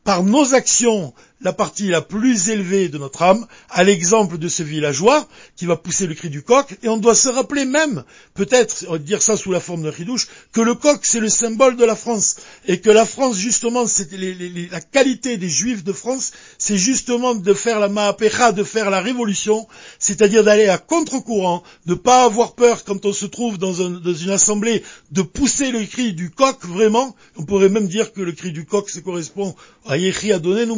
par 0.05 0.23
nos 0.23 0.55
actions, 0.55 1.15
la 1.43 1.53
partie 1.53 1.89
la 1.89 2.01
plus 2.01 2.49
élevée 2.49 2.89
de 2.89 2.99
notre 2.99 3.23
âme, 3.23 3.47
à 3.71 3.85
l'exemple 3.85 4.39
de 4.39 4.49
ce 4.49 4.63
villageois 4.63 5.27
qui 5.57 5.67
va 5.67 5.77
pousser 5.77 6.07
le 6.07 6.15
cri 6.15 6.31
du 6.31 6.43
coq, 6.43 6.77
et 6.83 6.89
on 6.89 6.97
doit 6.97 7.15
se 7.15 7.29
rappeler 7.29 7.65
même, 7.65 8.05
peut-être 8.35 8.99
dire 8.99 9.23
ça 9.23 9.37
sous 9.37 9.53
la 9.53 9.61
forme 9.61 9.83
de 9.83 9.89
ridouche, 9.89 10.29
que 10.53 10.61
le 10.61 10.75
coq 10.75 11.01
c'est 11.03 11.21
le 11.21 11.29
symbole 11.29 11.77
de 11.77 11.85
la 11.85 11.97
France, 11.97 12.37
et 12.67 12.81
que 12.81 12.91
la 12.91 13.05
France 13.05 13.37
justement, 13.37 13.87
c'est 13.87 14.11
la 14.13 14.81
qualité 14.81 15.37
des 15.37 15.49
juifs 15.49 15.85
de 15.85 15.93
France, 15.93 16.33
c'est 16.59 16.79
justement 16.79 17.35
de 17.35 17.55
faire 17.55 17.81
la 17.81 17.89
ma'apecha, 17.89 18.53
de 18.53 18.65
faire 18.65 18.91
la 18.91 19.01
révolution, 19.01 19.67
c'est-à-dire 19.99 20.45
d'aller 20.45 20.69
à 20.69 20.79
contre-courant, 20.79 21.63
de 21.87 21.95
pas 21.95 22.25
avoir 22.25 22.55
peur 22.55 22.85
quand 22.85 23.05
on 23.05 23.13
se 23.13 23.27
trouve 23.27 23.59
dans, 23.59 23.73
une 23.73 24.31
assemblée, 24.31 24.83
de 25.11 25.23
pousser 25.23 25.73
le 25.73 25.85
cri 25.85 26.13
du 26.13 26.31
coq 26.31 26.65
vraiment, 26.65 27.17
on 27.37 27.45
pourrait 27.45 27.69
même 27.69 27.89
dire 27.89 28.13
que 28.13 28.21
le 28.21 28.33
cri 28.33 28.53
du 28.53 28.65
coq, 28.65 28.89
ça 28.89 29.01
correspond 29.01 29.55
à 29.87 29.97
donner 30.39 30.67
nous 30.67 30.77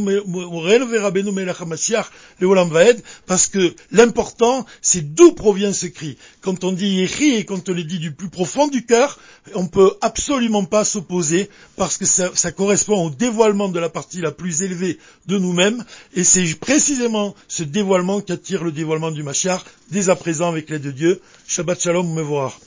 parce 3.27 3.47
que 3.47 3.75
l'important, 3.91 4.67
c'est 4.83 5.15
d'où 5.15 5.33
provient 5.33 5.73
ce 5.73 5.87
cri. 5.87 6.17
Quand 6.41 6.65
on 6.65 6.73
dit 6.73 6.97
Yehi 6.97 7.37
et 7.37 7.45
quand 7.45 7.69
on 7.69 7.73
le 7.73 7.85
dit 7.85 7.99
du 7.99 8.13
plus 8.13 8.29
profond 8.29 8.69
du 8.69 8.85
cœur, 8.85 9.19
on 9.55 9.67
peut 9.67 9.95
absolument 10.01 10.65
pas 10.65 10.85
s'opposer 10.85 11.49
parce 11.77 11.99
que 11.99 12.05
ça, 12.05 12.53
correspond 12.53 13.07
au 13.07 13.11
dévoilement 13.11 13.69
de 13.69 13.79
la 13.79 13.89
partie 13.89 14.21
la 14.21 14.31
plus 14.31 14.63
élevée 14.63 14.99
de 15.27 15.39
nous-mêmes 15.39 15.85
et 16.15 16.25
c'est 16.25 16.55
précisément 16.55 17.35
ce 17.49 17.63
dévoilement 17.63 18.21
qui 18.21 18.33
attire 18.33 18.65
le 18.65 18.73
dévoilement 18.73 19.11
du 19.11 19.23
Mashiach 19.23 19.63
dès 19.91 20.09
à 20.09 20.17
présent 20.17 20.49
avec 20.49 20.71
l'aide 20.71 20.83
de 20.83 20.91
Dieu. 20.91 21.21
Shabbat 21.47 21.81
Shalom, 21.81 22.13
me 22.13 22.23
voir. 22.23 22.59